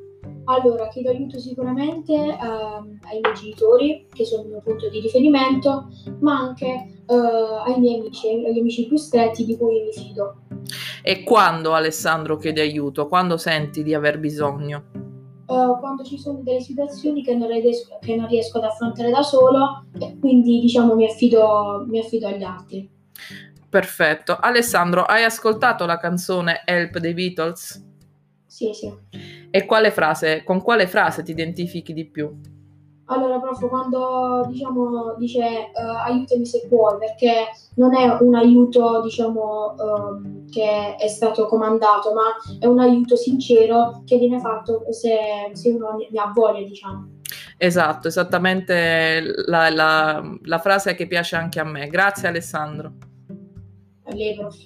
Allora, 0.45 0.89
chiedo 0.89 1.11
aiuto 1.11 1.39
sicuramente 1.39 2.15
ehm, 2.15 2.99
ai 3.11 3.21
miei 3.21 3.35
genitori, 3.35 4.07
che 4.13 4.25
sono 4.25 4.45
il 4.45 4.49
mio 4.49 4.63
punto 4.63 4.89
di 4.89 5.01
riferimento, 5.01 5.89
ma 6.21 6.39
anche 6.39 6.67
eh, 6.67 7.15
ai 7.15 7.79
miei 7.79 8.01
amici, 8.01 8.29
agli 8.29 8.59
amici 8.59 8.87
più 8.87 8.97
stretti 8.97 9.45
di 9.45 9.57
cui 9.57 9.83
mi 9.83 9.93
fido. 9.93 10.43
E 11.03 11.23
quando, 11.23 11.75
Alessandro, 11.75 12.37
chiedi 12.37 12.61
aiuto? 12.61 13.09
Quando 13.09 13.37
senti 13.37 13.83
di 13.83 13.93
aver 13.93 14.19
bisogno? 14.19 15.08
Eh, 15.51 15.77
quando 15.81 16.05
ci 16.05 16.19
sono 16.19 16.41
delle 16.43 16.61
situazioni 16.61 17.23
che 17.23 17.35
non, 17.35 17.49
riesco, 17.49 17.99
che 18.01 18.15
non 18.15 18.29
riesco 18.29 18.59
ad 18.59 18.65
affrontare 18.65 19.11
da 19.11 19.23
solo, 19.23 19.87
e 19.99 20.19
quindi 20.19 20.61
diciamo 20.61 20.95
mi 20.95 21.07
affido, 21.07 21.87
mi 21.89 21.99
affido 21.99 22.27
agli 22.27 22.43
altri. 22.43 22.89
Perfetto. 23.69 24.37
Alessandro, 24.39 25.05
hai 25.05 25.25
ascoltato 25.25 25.87
la 25.87 25.99
canzone 25.99 26.63
Help 26.67 26.99
dei 26.99 27.15
Beatles? 27.15 27.83
Sì, 28.47 28.73
sì. 28.75 28.93
E 29.51 29.65
quale 29.65 29.91
frase, 29.91 30.43
con 30.45 30.61
quale 30.61 30.87
frase 30.87 31.23
ti 31.23 31.31
identifichi 31.31 31.95
di 31.95 32.07
più? 32.07 32.31
Allora, 33.11 33.41
prof, 33.41 33.67
quando 33.69 34.45
diciamo 34.49 35.15
dice 35.17 35.41
eh, 35.41 35.71
aiutami 36.05 36.45
se 36.45 36.67
puoi, 36.69 36.99
perché 36.99 37.47
non 37.77 37.95
è 37.95 38.19
un 38.21 38.35
aiuto, 38.35 39.01
diciamo, 39.03 39.75
ehm, 39.79 40.51
che 40.51 40.95
è 40.97 41.09
stato 41.09 41.47
comandato, 41.47 42.13
ma 42.13 42.25
è 42.59 42.67
un 42.67 42.81
aiuto 42.81 43.17
sincero 43.17 44.03
che 44.05 44.19
viene 44.19 44.39
fatto 44.41 44.85
se, 44.91 45.17
se 45.53 45.71
uno 45.71 45.97
ne 46.11 46.21
ha 46.21 46.31
voglia, 46.35 46.67
diciamo. 46.67 47.17
Esatto, 47.57 48.09
esattamente 48.09 49.23
la, 49.47 49.71
la- 49.71 50.23
la 50.43 50.59
frase 50.59 50.95
che 50.95 51.07
piace 51.07 51.37
anche 51.37 51.61
a 51.61 51.65
me. 51.65 51.87
Grazie 51.89 52.29
Alessandro. 52.29 52.93
A 54.05 54.15
lei, 54.15 54.35
prof. 54.37 54.57